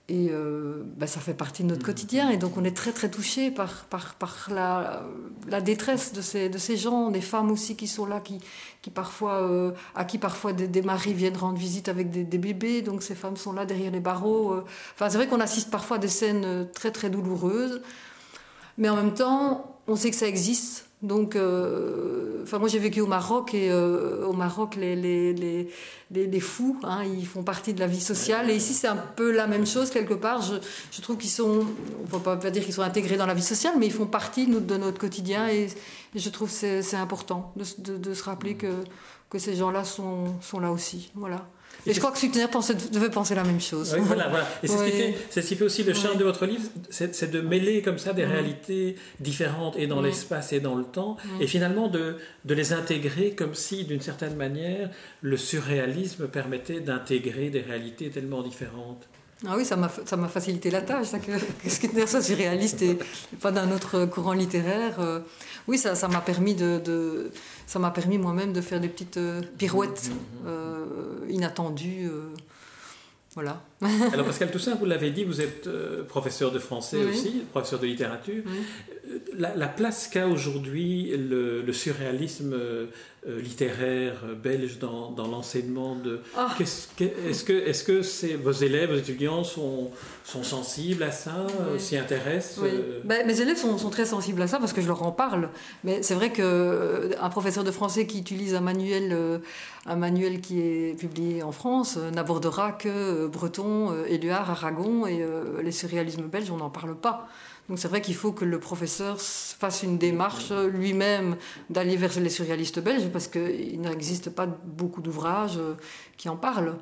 et 0.09 0.29
euh, 0.31 0.85
bah, 0.97 1.09
ça 1.09 1.19
fait 1.19 1.35
partie 1.35 1.64
de 1.64 1.69
notre 1.69 1.83
mmh. 1.83 1.87
quotidien. 1.87 2.31
Et 2.31 2.37
donc 2.37 2.57
on 2.57 2.64
est 2.64 2.77
très 2.77 2.92
très 2.92 3.11
touché 3.11 3.51
par, 3.51 3.85
par, 3.87 4.14
par 4.14 4.49
la, 4.51 5.03
la, 5.49 5.61
détresse 5.61 6.12
de 6.12 6.21
ces, 6.21 6.49
de 6.49 6.59
ces 6.59 6.77
gens, 6.77 7.11
des 7.11 7.21
femmes 7.21 7.51
aussi 7.51 7.75
qui 7.75 7.88
sont 7.88 8.07
là, 8.07 8.21
qui, 8.21 8.38
qui 8.83 8.90
parfois, 8.90 9.42
euh, 9.42 9.73
à 9.97 10.05
qui 10.05 10.19
parfois 10.19 10.53
des, 10.53 10.83
maris 10.83 11.12
viennent 11.12 11.37
rendre 11.37 11.59
visite 11.59 11.88
avec 11.88 12.11
des, 12.11 12.23
des, 12.23 12.38
bébés. 12.38 12.83
Donc 12.83 13.03
ces 13.03 13.16
femmes 13.16 13.37
sont 13.37 13.53
là 13.53 13.66
derrière 13.66 13.90
les 13.90 14.01
barreaux. 14.01 14.53
Euh. 14.53 14.64
Enfin 14.95 15.11
c'est 15.11 15.16
vrai 15.16 15.27
qu'on 15.27 15.40
assiste 15.40 15.71
parfois 15.71 15.97
à 15.97 16.01
des 16.01 16.09
scènes 16.09 16.69
très 16.73 16.92
très 16.92 17.11
douloureuses. 17.11 17.83
Mais 18.79 18.88
en 18.88 18.97
même 18.97 19.14
temps, 19.14 19.81
on 19.88 19.97
sait 19.97 20.11
que 20.11 20.16
ça 20.16 20.29
existe. 20.29 20.86
Donc 21.02 21.37
enfin 22.42 22.59
moi 22.59 22.68
j'ai 22.68 22.78
vécu 22.78 23.00
au 23.00 23.06
Maroc 23.06 23.52
et 23.54 23.72
au 23.72 24.32
Maroc 24.32 24.76
les, 24.76 24.96
les, 24.96 25.35
les, 25.35 26.26
les, 26.26 26.40
fous, 26.40 26.78
hein, 26.85 27.04
ils 27.04 27.26
font 27.26 27.42
partie 27.42 27.74
de 27.74 27.80
la 27.80 27.87
vie 27.87 28.00
sociale. 28.00 28.50
Et 28.50 28.56
ici 28.56 28.72
c'est 28.72 28.88
un 28.88 28.96
peu 28.96 29.30
la 29.30 29.46
même 29.46 29.66
chose 29.66 29.90
quelque 29.90 30.14
part. 30.14 30.40
Je, 30.40 30.54
je 30.90 31.02
trouve 31.02 31.18
qu'ils 31.18 31.30
sont, 31.30 31.66
on 32.12 32.16
ne 32.16 32.22
va 32.22 32.37
pas 32.37 32.50
dire 32.50 32.64
qu'ils 32.64 32.72
sont 32.72 32.82
intégrés 32.82 33.16
dans 33.16 33.26
la 33.26 33.35
vie 33.35 33.42
sociale, 33.42 33.74
mais 33.78 33.87
ils 33.87 33.92
font 33.92 34.06
partie 34.06 34.46
de 34.46 34.76
notre 34.76 34.98
quotidien 34.98 35.48
et, 35.48 35.68
je 36.14 36.30
trouve 36.30 36.48
que 36.48 36.80
c'est 36.80 36.96
important 36.96 37.52
de, 37.56 37.98
de, 37.98 38.14
se 38.14 38.22
rappeler 38.24 38.54
que, 38.54 38.72
que 39.28 39.38
ces 39.38 39.54
gens-là 39.54 39.85
sont, 39.85 40.32
sont 40.40 40.61
là 40.61 40.72
aussi. 40.72 41.11
Voilà. 41.14 41.46
Et, 41.87 41.94
je 41.94 42.00
crois 42.00 42.11
que 42.11 42.18
Suckner 42.18 42.46
devait 42.90 43.11
penser 43.11 43.35
la 43.35 43.44
même 43.44 43.61
chose. 43.61 43.94
Oui, 43.96 44.02
voilà, 44.05 44.29
voilà. 44.29 44.48
Et 44.62 44.66
c'est 44.66 45.40
ce, 45.42 45.48
qui 45.48 45.55
fait 45.55 45.64
aussi 45.64 45.85
le 45.85 45.94
charme 45.94 46.18
de 46.18 46.24
votre 46.24 46.44
livre, 46.44 46.64
c'est 46.90 47.31
de 47.31 47.40
mêler 47.40 47.81
comme 47.81 47.98
ça 47.98 48.12
des 48.12 48.24
réalités 48.24 48.96
différentes 49.20 49.76
et 49.79 49.87
dans 49.87 50.02
l'espace 50.02 50.52
et 50.52 50.61
dans 50.61 50.74
le 50.74 50.85
temps, 50.85 51.16
et 51.40 51.46
finalement 51.46 51.88
de, 51.88 52.16
de, 52.44 52.55
les 52.55 52.72
intégrer 52.72 53.33
comme 53.33 53.55
si, 53.55 53.85
d'une 53.85 54.00
certaine 54.00 54.35
manière, 54.35 54.90
le 55.20 55.37
surréalisme 55.37 56.26
permettait 56.26 56.81
d'intégrer 56.81 57.50
des 57.50 57.61
réalités 57.61 58.11
tellement 58.11 58.42
différentes. 58.42 59.07
Ah 59.44 59.55
oui, 59.57 59.66
ça 59.66 59.77
m'a 59.77 60.29
facilité 60.29 60.70
la 60.70 60.81
tâche, 60.81 61.09
ça, 61.09 61.18
que, 61.18 61.33
que 61.62 61.68
Skinner 61.68 62.07
soit 62.07 62.22
surréaliste 62.22 62.81
et 62.81 62.99
pas 63.40 63.53
d'un 63.53 63.70
autre 63.70 64.07
courant 64.07 64.33
littéraire. 64.33 64.99
Euh, 64.99 65.20
oui, 65.68 65.77
ça 65.77 66.09
m'a 66.09 66.20
permis 66.20 66.55
de, 66.55 67.31
ça 67.66 67.79
m'a 67.79 67.90
permis 67.90 68.16
moi-même 68.16 68.53
de 68.53 68.61
faire 68.62 68.81
des 68.81 68.88
petites 68.88 69.18
euh, 69.18 69.42
pirouettes 69.59 70.09
mmh, 70.09 70.12
mmh, 70.12 70.16
mmh. 70.16 70.49
Euh, 70.49 71.27
inattendues. 71.29 72.11
Voilà. 73.35 73.61
Alors 74.14 74.25
Pascal 74.25 74.51
Toussaint, 74.51 74.77
vous 74.77 74.87
l'avez 74.87 75.11
dit, 75.11 75.25
vous 75.25 75.42
êtes 75.42 75.68
professeur 76.09 76.51
de 76.51 76.59
français 76.59 77.05
aussi, 77.05 77.44
professeur 77.53 77.79
de 77.79 77.87
littérature. 77.87 78.42
La, 79.38 79.69
place 79.69 80.09
qu'a 80.09 80.27
aujourd'hui 80.27 81.14
le, 81.16 81.73
surréalisme 81.73 82.55
euh, 82.55 83.40
littéraire 83.40 84.23
belge 84.40 84.79
dans, 84.79 85.11
dans 85.11 85.27
l'enseignement 85.27 85.97
de 85.97 86.21
ah. 86.37 86.55
est-ce 86.61 86.87
que 87.45 87.53
est-ce 87.53 87.83
que 87.83 88.03
c'est 88.03 88.35
vos 88.35 88.53
élèves 88.53 88.90
vos 88.90 88.97
étudiants 88.97 89.42
sont 89.42 89.90
sont 90.25 90.45
sensibles 90.45 91.03
à 91.03 91.11
ça 91.11 91.47
euh, 91.61 91.77
s'y 91.77 91.97
intéressent 91.97 92.64
euh? 92.64 93.01
ben, 93.05 93.27
mes 93.27 93.40
élèves 93.40 93.57
sont, 93.57 93.79
sont, 93.79 93.90
très 93.90 94.07
sensibles 94.07 94.40
à 94.42 94.47
ça 94.47 94.59
parce 94.61 94.73
que 94.73 94.81
je 94.81 94.87
leur 94.87 95.03
en 95.03 95.11
parle 95.11 95.51
mais 95.83 96.05
c'est 96.05 96.14
vrai 96.14 96.31
que 96.31 97.11
un 97.21 97.29
professeur 97.29 97.64
de 97.64 97.73
français 97.73 98.07
qui 98.07 98.21
utilise 98.21 98.55
un 98.55 98.61
manuel 98.61 99.40
un 99.87 99.97
manuel 99.97 100.40
qui 100.40 100.61
est 100.61 100.97
publié 100.97 101.42
en 101.42 101.53
France 101.53 101.99
n'abordera 102.14 102.71
que 102.73 103.27
breton 103.27 104.05
éluard 104.05 104.51
aragon 104.51 105.05
et 105.07 105.27
les 105.62 105.73
surréalismes 105.73 106.27
belges 106.27 106.53
on 106.53 106.59
n'en 106.59 106.71
parle 106.71 106.95
pas 106.97 107.29
donc 107.68 107.79
c'est 107.79 107.88
vrai 107.88 108.00
qu'il 108.00 108.14
faut 108.14 108.33
que 108.33 108.44
le 108.44 108.61
professeur 108.61 109.20
fasse 109.20 109.83
une 109.83 109.98
démarche 109.98 110.52
lui-même 110.52 111.37
d'aller 111.68 111.96
vers 111.96 112.18
les 112.20 112.31
surréalistes 112.31 112.81
belges 112.81 113.09
parce 113.12 113.26
qu'il 113.26 113.81
n'existe 113.81 114.31
pas 114.31 114.46
beaucoup 114.46 115.02
d'ouvrages 115.02 115.59
euh, 115.59 115.74
qui 116.16 116.29
en 116.29 116.37
parlent. 116.37 116.76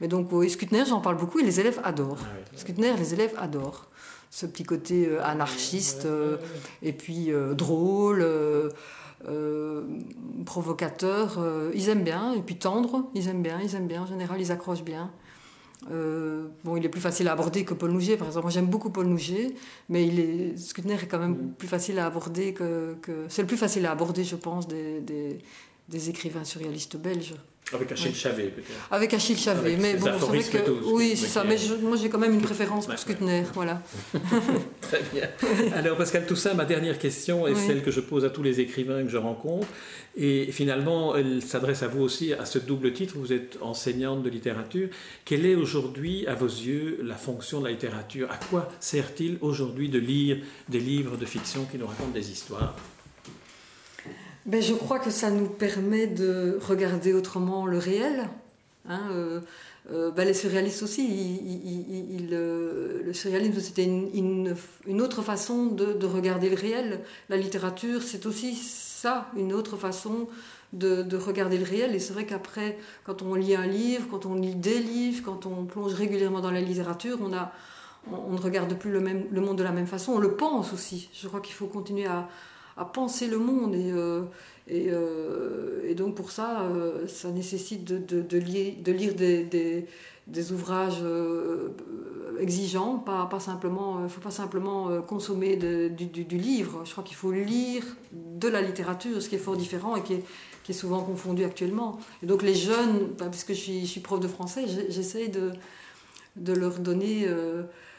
Mais 0.00 0.08
donc 0.08 0.32
au 0.32 0.46
Skutner, 0.48 0.84
j'en 0.86 1.00
parle 1.00 1.16
beaucoup 1.16 1.40
et 1.40 1.42
les 1.42 1.60
élèves 1.60 1.80
adorent. 1.84 2.24
Ah 2.24 2.56
Skutner, 2.56 2.96
les 2.96 3.12
élèves 3.12 3.34
adorent. 3.38 3.88
Ce 4.30 4.46
petit 4.46 4.62
côté 4.62 5.08
euh, 5.08 5.22
anarchiste 5.22 6.06
euh, 6.06 6.38
et 6.82 6.94
puis 6.94 7.32
drôle. 7.52 8.26
provocateur, 10.46 11.38
ils 11.74 11.90
aiment 11.90 12.04
bien, 12.04 12.32
et 12.32 12.40
puis 12.40 12.56
tendre, 12.56 13.10
ils 13.14 13.28
aiment 13.28 13.42
bien, 13.42 13.60
ils 13.62 13.74
aiment 13.74 13.86
bien, 13.86 14.02
en 14.02 14.06
général 14.06 14.40
ils 14.40 14.50
accrochent 14.50 14.84
bien. 14.84 15.10
Euh, 15.90 16.48
bon, 16.64 16.76
il 16.76 16.84
est 16.84 16.90
plus 16.90 17.00
facile 17.00 17.28
à 17.28 17.32
aborder 17.32 17.64
que 17.64 17.74
Paul 17.74 17.90
Nouget, 17.90 18.16
par 18.16 18.26
exemple. 18.26 18.44
Moi, 18.44 18.52
j'aime 18.52 18.66
beaucoup 18.66 18.90
Paul 18.90 19.06
Nouget, 19.06 19.54
mais 19.88 20.06
il 20.06 20.20
est, 20.20 20.56
Skutner 20.58 20.94
est 20.94 21.06
quand 21.06 21.18
même 21.18 21.32
mm. 21.32 21.54
plus 21.56 21.68
facile 21.68 21.98
à 21.98 22.06
aborder 22.06 22.52
que. 22.52 22.96
C'est 23.28 23.42
le 23.42 23.48
plus 23.48 23.56
facile 23.56 23.86
à 23.86 23.92
aborder, 23.92 24.24
je 24.24 24.36
pense, 24.36 24.68
des, 24.68 25.00
des, 25.00 25.38
des 25.88 26.10
écrivains 26.10 26.44
surréalistes 26.44 26.96
belges. 26.96 27.34
Avec 27.72 27.92
Achille 27.92 28.14
Chavet, 28.14 28.48
peut-être. 28.48 28.88
Avec 28.90 29.14
Achille 29.14 29.38
Chavet, 29.38 29.76
mais 29.76 29.94
bon, 29.94 30.06
c'est 30.06 30.26
vrai 30.26 30.42
que. 30.42 30.70
Oui, 30.92 31.12
c'est 31.16 31.28
ça, 31.28 31.44
mais 31.44 31.56
moi 31.82 31.96
j'ai 31.96 32.08
quand 32.08 32.18
même 32.18 32.34
une 32.34 32.40
préférence 32.40 32.86
pour 32.86 32.98
Skutner, 32.98 33.44
voilà. 33.54 33.80
Très 34.80 35.02
bien. 35.12 35.28
Alors, 35.74 35.96
Pascal 35.96 36.26
Toussaint, 36.26 36.54
ma 36.54 36.64
dernière 36.64 36.98
question 36.98 37.46
est 37.46 37.54
celle 37.54 37.82
que 37.82 37.90
je 37.90 38.00
pose 38.00 38.24
à 38.24 38.30
tous 38.30 38.42
les 38.42 38.60
écrivains 38.60 39.04
que 39.04 39.08
je 39.08 39.16
rencontre. 39.16 39.68
Et 40.16 40.50
finalement, 40.50 41.14
elle 41.14 41.42
s'adresse 41.42 41.84
à 41.84 41.88
vous 41.88 42.02
aussi 42.02 42.32
à 42.32 42.44
ce 42.44 42.58
double 42.58 42.92
titre. 42.92 43.14
Vous 43.16 43.32
êtes 43.32 43.58
enseignante 43.60 44.24
de 44.24 44.30
littérature. 44.30 44.88
Quelle 45.24 45.46
est 45.46 45.54
aujourd'hui, 45.54 46.26
à 46.26 46.34
vos 46.34 46.46
yeux, 46.46 46.98
la 47.04 47.14
fonction 47.14 47.60
de 47.60 47.66
la 47.66 47.70
littérature? 47.70 48.28
À 48.32 48.36
quoi 48.36 48.68
sert-il 48.80 49.38
aujourd'hui 49.40 49.88
de 49.88 50.00
lire 50.00 50.38
des 50.68 50.80
livres 50.80 51.16
de 51.16 51.24
fiction 51.24 51.66
qui 51.70 51.78
nous 51.78 51.86
racontent 51.86 52.10
des 52.10 52.32
histoires? 52.32 52.74
Ben, 54.46 54.62
Je 54.62 54.74
crois 54.74 54.98
que 54.98 55.10
ça 55.10 55.30
nous 55.30 55.46
permet 55.46 56.06
de 56.06 56.58
regarder 56.60 57.12
autrement 57.12 57.66
le 57.66 57.78
réel. 57.78 58.28
Hein, 58.88 59.00
euh, 59.12 59.40
euh, 59.92 60.10
ben, 60.10 60.26
les 60.26 60.34
surréalistes 60.34 60.82
aussi, 60.82 61.40
euh, 62.32 63.02
le 63.04 63.12
surréalisme 63.12 63.60
c'était 63.60 63.84
une, 63.84 64.54
une, 64.86 65.00
autre 65.00 65.22
façon 65.22 65.66
de, 65.66 65.92
de, 65.92 66.06
regarder 66.06 66.48
le 66.48 66.56
réel. 66.56 67.00
La 67.28 67.36
littérature 67.36 68.02
c'est 68.02 68.26
aussi 68.26 68.54
ça, 68.54 69.30
une 69.36 69.52
autre 69.52 69.76
façon 69.76 70.28
de, 70.72 71.02
de 71.02 71.16
regarder 71.16 71.58
le 71.58 71.64
réel. 71.64 71.94
Et 71.94 71.98
c'est 71.98 72.12
vrai 72.12 72.26
qu'après, 72.26 72.78
quand 73.04 73.22
on 73.22 73.34
lit 73.34 73.54
un 73.54 73.66
livre, 73.66 74.06
quand 74.10 74.26
on 74.26 74.34
lit 74.34 74.54
des 74.54 74.78
livres, 74.78 75.22
quand 75.24 75.46
on 75.46 75.64
plonge 75.64 75.94
régulièrement 75.94 76.40
dans 76.40 76.50
la 76.50 76.60
littérature, 76.60 77.18
on, 77.20 78.32
ne 78.32 78.40
regarde 78.40 78.74
plus 78.74 78.92
le 78.92 79.40
monde 79.40 79.58
de 79.58 79.62
la 79.62 79.72
même 79.72 79.86
façon, 79.86 80.12
on 80.12 80.18
le 80.18 80.32
pense 80.36 80.72
aussi. 80.72 81.08
Je 81.12 81.26
crois 81.26 81.40
qu'il 81.40 81.54
faut 81.54 81.66
continuer 81.66 82.06
à, 82.06 82.28
à 82.76 82.84
penser 82.84 83.26
le 83.26 83.38
monde. 83.38 83.74
Et, 83.74 83.90
euh, 83.92 84.22
euh, 84.70 85.82
et, 85.84 85.94
donc 85.94 86.14
pour 86.14 86.30
ça, 86.30 86.62
euh, 86.62 87.06
ça 87.06 87.30
nécessite 87.30 87.84
de, 87.84 88.22
de, 88.22 88.38
lire, 88.38 88.74
de 88.82 88.92
lire 88.92 89.14
des, 89.14 89.86
des, 90.26 90.52
ouvrages 90.52 91.02
exigeants, 92.40 92.98
pas, 92.98 93.26
pas 93.26 93.40
simplement, 93.40 94.08
faut 94.08 94.20
pas 94.20 94.30
simplement 94.30 95.02
consommer 95.02 95.56
du, 95.56 96.06
du, 96.06 96.24
du, 96.24 96.38
livre. 96.38 96.82
Je 96.84 96.92
crois 96.92 97.04
qu'il 97.04 97.16
faut 97.16 97.32
lire 97.32 97.84
de 98.12 98.48
la 98.48 98.62
littérature, 98.62 99.20
ce 99.20 99.28
qui 99.28 99.34
est 99.34 99.38
fort 99.38 99.56
différent 99.56 99.96
et 99.96 100.02
qui 100.02 100.14
est, 100.14 100.24
qui 100.62 100.72
est 100.72 100.74
souvent 100.74 101.02
confondu 101.02 101.44
actuellement. 101.44 101.98
Et 102.22 102.26
donc 102.26 102.42
les 102.42 102.54
jeunes, 102.54 103.08
parce 103.18 103.44
que 103.44 103.54
je 103.54 103.58
suis, 103.58 103.80
je 103.80 103.90
suis 103.90 104.00
prof 104.00 104.20
de 104.20 104.28
français, 104.28 104.66
j'essaye 104.88 105.30
de, 105.30 105.52
de 106.36 106.52
leur 106.52 106.78
donner 106.78 107.26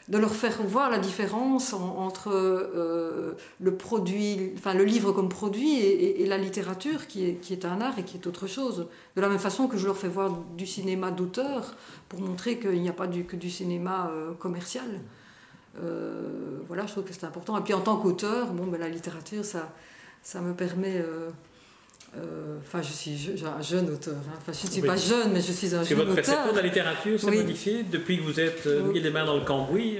de 0.08 0.18
leur 0.18 0.34
faire 0.34 0.62
voir 0.62 0.90
la 0.90 0.98
différence 0.98 1.72
entre 1.72 2.28
euh, 2.32 3.32
le 3.60 3.74
produit, 3.76 4.52
enfin 4.56 4.74
le 4.74 4.84
livre 4.84 5.12
comme 5.12 5.28
produit 5.28 5.78
et, 5.78 6.26
la 6.26 6.38
littérature 6.38 7.06
qui 7.06 7.28
est, 7.28 7.34
qui 7.34 7.52
est, 7.52 7.64
un 7.64 7.80
art 7.80 7.98
et 7.98 8.02
qui 8.02 8.16
est 8.16 8.26
autre 8.26 8.46
chose. 8.46 8.88
De 9.16 9.20
la 9.20 9.28
même 9.28 9.38
façon 9.38 9.68
que 9.68 9.76
je 9.76 9.86
leur 9.86 9.96
fais 9.96 10.08
voir 10.08 10.32
du 10.56 10.66
cinéma 10.66 11.10
d'auteur 11.10 11.76
pour 12.08 12.20
montrer 12.20 12.58
qu'il 12.58 12.80
n'y 12.80 12.88
a 12.88 12.92
pas 12.92 13.06
du, 13.06 13.24
que 13.24 13.36
du 13.36 13.50
cinéma 13.50 14.10
euh, 14.10 14.32
commercial. 14.34 15.00
Euh, 15.82 16.58
voilà, 16.66 16.86
je 16.86 16.92
trouve 16.92 17.04
que 17.04 17.12
c'est 17.12 17.24
important. 17.24 17.56
Et 17.58 17.62
puis 17.62 17.74
en 17.74 17.80
tant 17.80 17.96
qu'auteur, 17.96 18.52
bon, 18.52 18.66
ben, 18.66 18.80
la 18.80 18.88
littérature, 18.88 19.44
ça, 19.44 19.72
ça 20.22 20.40
me 20.40 20.52
permet 20.52 21.02
euh, 22.14 22.58
enfin, 22.60 22.82
je 22.82 22.92
suis 22.92 23.42
un 23.44 23.62
jeune 23.62 23.88
auteur. 23.90 24.14
Hein. 24.14 24.34
Enfin, 24.36 24.52
je 24.52 24.66
ne 24.66 24.72
suis 24.72 24.82
pas 24.82 24.96
jeune, 24.96 25.32
mais 25.32 25.40
je 25.40 25.52
suis 25.52 25.74
un 25.74 25.82
jeune 25.82 25.98
auteur. 26.00 26.14
votre 26.14 26.14
perception 26.14 26.52
de 26.52 26.56
la 26.56 26.62
littérature 26.62 27.18
s'est 27.18 27.30
modifiée 27.30 27.84
depuis 27.84 28.18
que 28.18 28.22
vous 28.22 28.38
êtes 28.38 28.66
euh, 28.66 28.82
mis 28.92 29.00
les 29.00 29.10
mains 29.10 29.24
dans 29.24 29.36
le 29.36 29.44
cambouis 29.44 29.96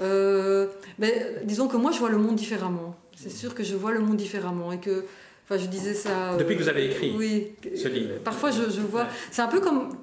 euh? 0.00 0.68
mais, 0.98 1.42
Disons 1.44 1.66
que 1.66 1.76
moi, 1.76 1.90
je 1.90 1.98
vois 1.98 2.10
le 2.10 2.18
monde 2.18 2.36
différemment. 2.36 2.96
C'est 3.16 3.30
sûr 3.30 3.54
que 3.54 3.64
je 3.64 3.74
vois 3.74 3.90
le 3.90 4.00
monde 4.00 4.16
différemment. 4.16 4.70
Et 4.70 4.78
que, 4.78 5.04
enfin, 5.44 5.58
je 5.60 5.66
disais 5.66 5.94
ça. 5.94 6.36
depuis 6.38 6.56
que 6.56 6.62
vous 6.62 6.68
avez 6.68 6.86
écrit 6.86 7.12
oui, 7.16 7.52
ce 7.76 7.88
livre. 7.88 8.20
Parfois, 8.24 8.52
je, 8.52 8.70
je 8.70 8.80
vois. 8.80 9.08
C'est 9.32 9.42
un 9.42 9.48
peu 9.48 9.60
comme. 9.60 9.96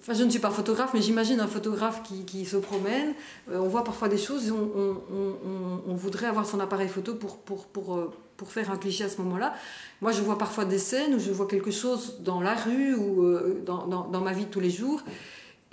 Enfin, 0.00 0.12
je 0.12 0.22
ne 0.22 0.28
suis 0.28 0.38
pas 0.38 0.50
photographe, 0.50 0.90
mais 0.92 1.00
j'imagine 1.00 1.40
un 1.40 1.46
photographe 1.46 2.02
qui, 2.02 2.26
qui 2.26 2.44
se 2.44 2.58
promène. 2.58 3.14
on 3.50 3.68
voit 3.68 3.84
parfois 3.84 4.08
des 4.08 4.18
choses 4.18 4.52
on, 4.52 4.70
on, 4.78 4.96
on, 5.10 5.80
on, 5.90 5.94
voudrait 5.94 6.26
avoir 6.26 6.44
son 6.44 6.60
appareil 6.60 6.88
photo 6.88 7.14
pour, 7.14 7.38
pour, 7.38 7.64
pour, 7.64 8.12
pour 8.12 8.12
faire 8.46 8.70
un 8.70 8.76
cliché 8.76 9.04
à 9.04 9.08
ce 9.08 9.20
moment-là. 9.22 9.54
Moi, 10.00 10.12
je 10.12 10.22
vois 10.22 10.38
parfois 10.38 10.64
des 10.64 10.78
scènes 10.78 11.14
où 11.14 11.18
je 11.18 11.30
vois 11.30 11.46
quelque 11.46 11.70
chose 11.70 12.20
dans 12.20 12.40
la 12.40 12.54
rue 12.54 12.94
ou 12.94 13.22
euh, 13.22 13.62
dans, 13.64 13.86
dans, 13.86 14.20
ma 14.20 14.32
vie 14.32 14.44
de 14.44 14.50
tous 14.50 14.60
les 14.60 14.70
jours. 14.70 15.00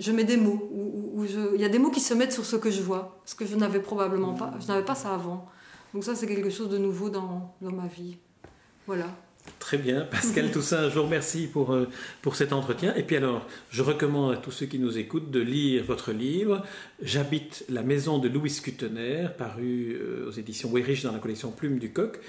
Je 0.00 0.10
mets 0.12 0.24
des 0.24 0.36
mots. 0.36 0.70
Il 1.54 1.60
y 1.60 1.64
a 1.64 1.68
des 1.68 1.78
mots 1.78 1.90
qui 1.90 2.00
se 2.00 2.14
mettent 2.14 2.32
sur 2.32 2.44
ce 2.44 2.56
que 2.56 2.70
je 2.70 2.82
vois, 2.82 3.20
ce 3.24 3.34
que 3.34 3.46
je 3.46 3.56
n'avais 3.56 3.80
probablement 3.80 4.34
pas. 4.34 4.54
Je 4.60 4.66
n'avais 4.66 4.84
pas 4.84 4.94
ça 4.94 5.14
avant. 5.14 5.48
Donc 5.92 6.04
ça, 6.04 6.14
c'est 6.14 6.26
quelque 6.26 6.50
chose 6.50 6.68
de 6.68 6.78
nouveau 6.78 7.10
dans, 7.10 7.54
dans 7.60 7.72
ma 7.72 7.86
vie. 7.86 8.16
Voilà. 8.86 9.06
Très 9.58 9.76
bien, 9.76 10.02
Pascal 10.02 10.50
Toussaint, 10.52 10.88
je 10.88 10.94
vous 10.96 11.04
remercie 11.04 11.46
pour, 11.46 11.72
euh, 11.72 11.88
pour 12.20 12.36
cet 12.36 12.52
entretien. 12.52 12.94
Et 12.94 13.02
puis 13.02 13.16
alors, 13.16 13.46
je 13.70 13.82
recommande 13.82 14.34
à 14.34 14.36
tous 14.36 14.50
ceux 14.50 14.66
qui 14.66 14.78
nous 14.78 14.98
écoutent 14.98 15.30
de 15.30 15.40
lire 15.40 15.82
votre 15.84 16.12
livre. 16.12 16.62
J'habite 17.02 17.64
la 17.68 17.82
maison 17.82 18.18
de 18.18 18.28
Louis 18.28 18.56
Kutener, 18.62 19.28
paru 19.36 19.96
euh, 19.98 20.28
aux 20.28 20.32
éditions 20.32 20.70
Weyrich 20.70 21.02
dans 21.02 21.12
la 21.12 21.18
collection 21.18 21.50
Plume 21.50 21.78
du 21.78 21.90
Coq. 21.90 22.20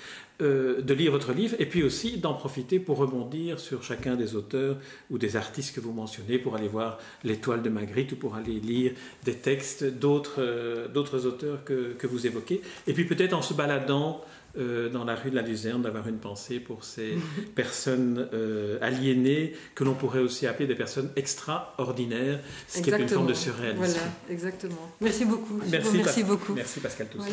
Euh, 0.41 0.81
de 0.81 0.95
lire 0.95 1.11
votre 1.11 1.31
livre 1.31 1.55
et 1.59 1.67
puis 1.67 1.83
aussi 1.83 2.17
d'en 2.17 2.33
profiter 2.33 2.79
pour 2.79 2.97
rebondir 2.97 3.59
sur 3.59 3.83
chacun 3.83 4.15
des 4.15 4.35
auteurs 4.35 4.77
ou 5.11 5.19
des 5.19 5.35
artistes 5.35 5.75
que 5.75 5.79
vous 5.79 5.93
mentionnez, 5.93 6.39
pour 6.39 6.55
aller 6.55 6.67
voir 6.67 6.97
L'étoile 7.23 7.61
de 7.61 7.69
Magritte 7.69 8.13
ou 8.13 8.15
pour 8.15 8.35
aller 8.35 8.59
lire 8.59 8.93
des 9.25 9.35
textes 9.35 9.83
d'autres 9.83 10.87
d'autres 10.91 11.27
auteurs 11.27 11.63
que, 11.63 11.93
que 11.93 12.07
vous 12.07 12.25
évoquez. 12.25 12.61
Et 12.87 12.93
puis 12.93 13.05
peut-être 13.05 13.33
en 13.33 13.43
se 13.43 13.53
baladant 13.53 14.25
euh, 14.57 14.89
dans 14.89 15.03
la 15.03 15.15
rue 15.15 15.31
de 15.31 15.35
la 15.35 15.41
Luzerne, 15.41 15.81
d'avoir 15.81 16.07
une 16.07 16.19
pensée 16.19 16.59
pour 16.59 16.83
ces 16.83 17.17
personnes 17.55 18.29
euh, 18.33 18.77
aliénées 18.81 19.53
que 19.73 19.83
l'on 19.83 19.95
pourrait 19.95 20.19
aussi 20.19 20.45
appeler 20.45 20.67
des 20.67 20.75
personnes 20.75 21.09
extraordinaires, 21.15 22.39
ce 22.67 22.81
qui 22.81 22.89
est 22.89 22.99
une 22.99 23.09
forme 23.09 23.27
de 23.27 23.33
surréalisme. 23.33 23.77
Voilà, 23.77 24.07
exactement. 24.29 24.91
Merci 25.01 25.25
beaucoup. 25.25 25.59
Merci, 25.69 25.97
merci 25.97 26.23
beaucoup. 26.23 26.53
Merci 26.53 26.79
Pascal 26.79 27.07
Toussaint. 27.07 27.27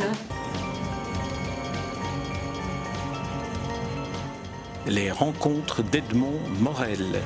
Les 4.87 5.11
rencontres 5.11 5.83
d'Edmond 5.83 6.41
Morel. 6.61 7.21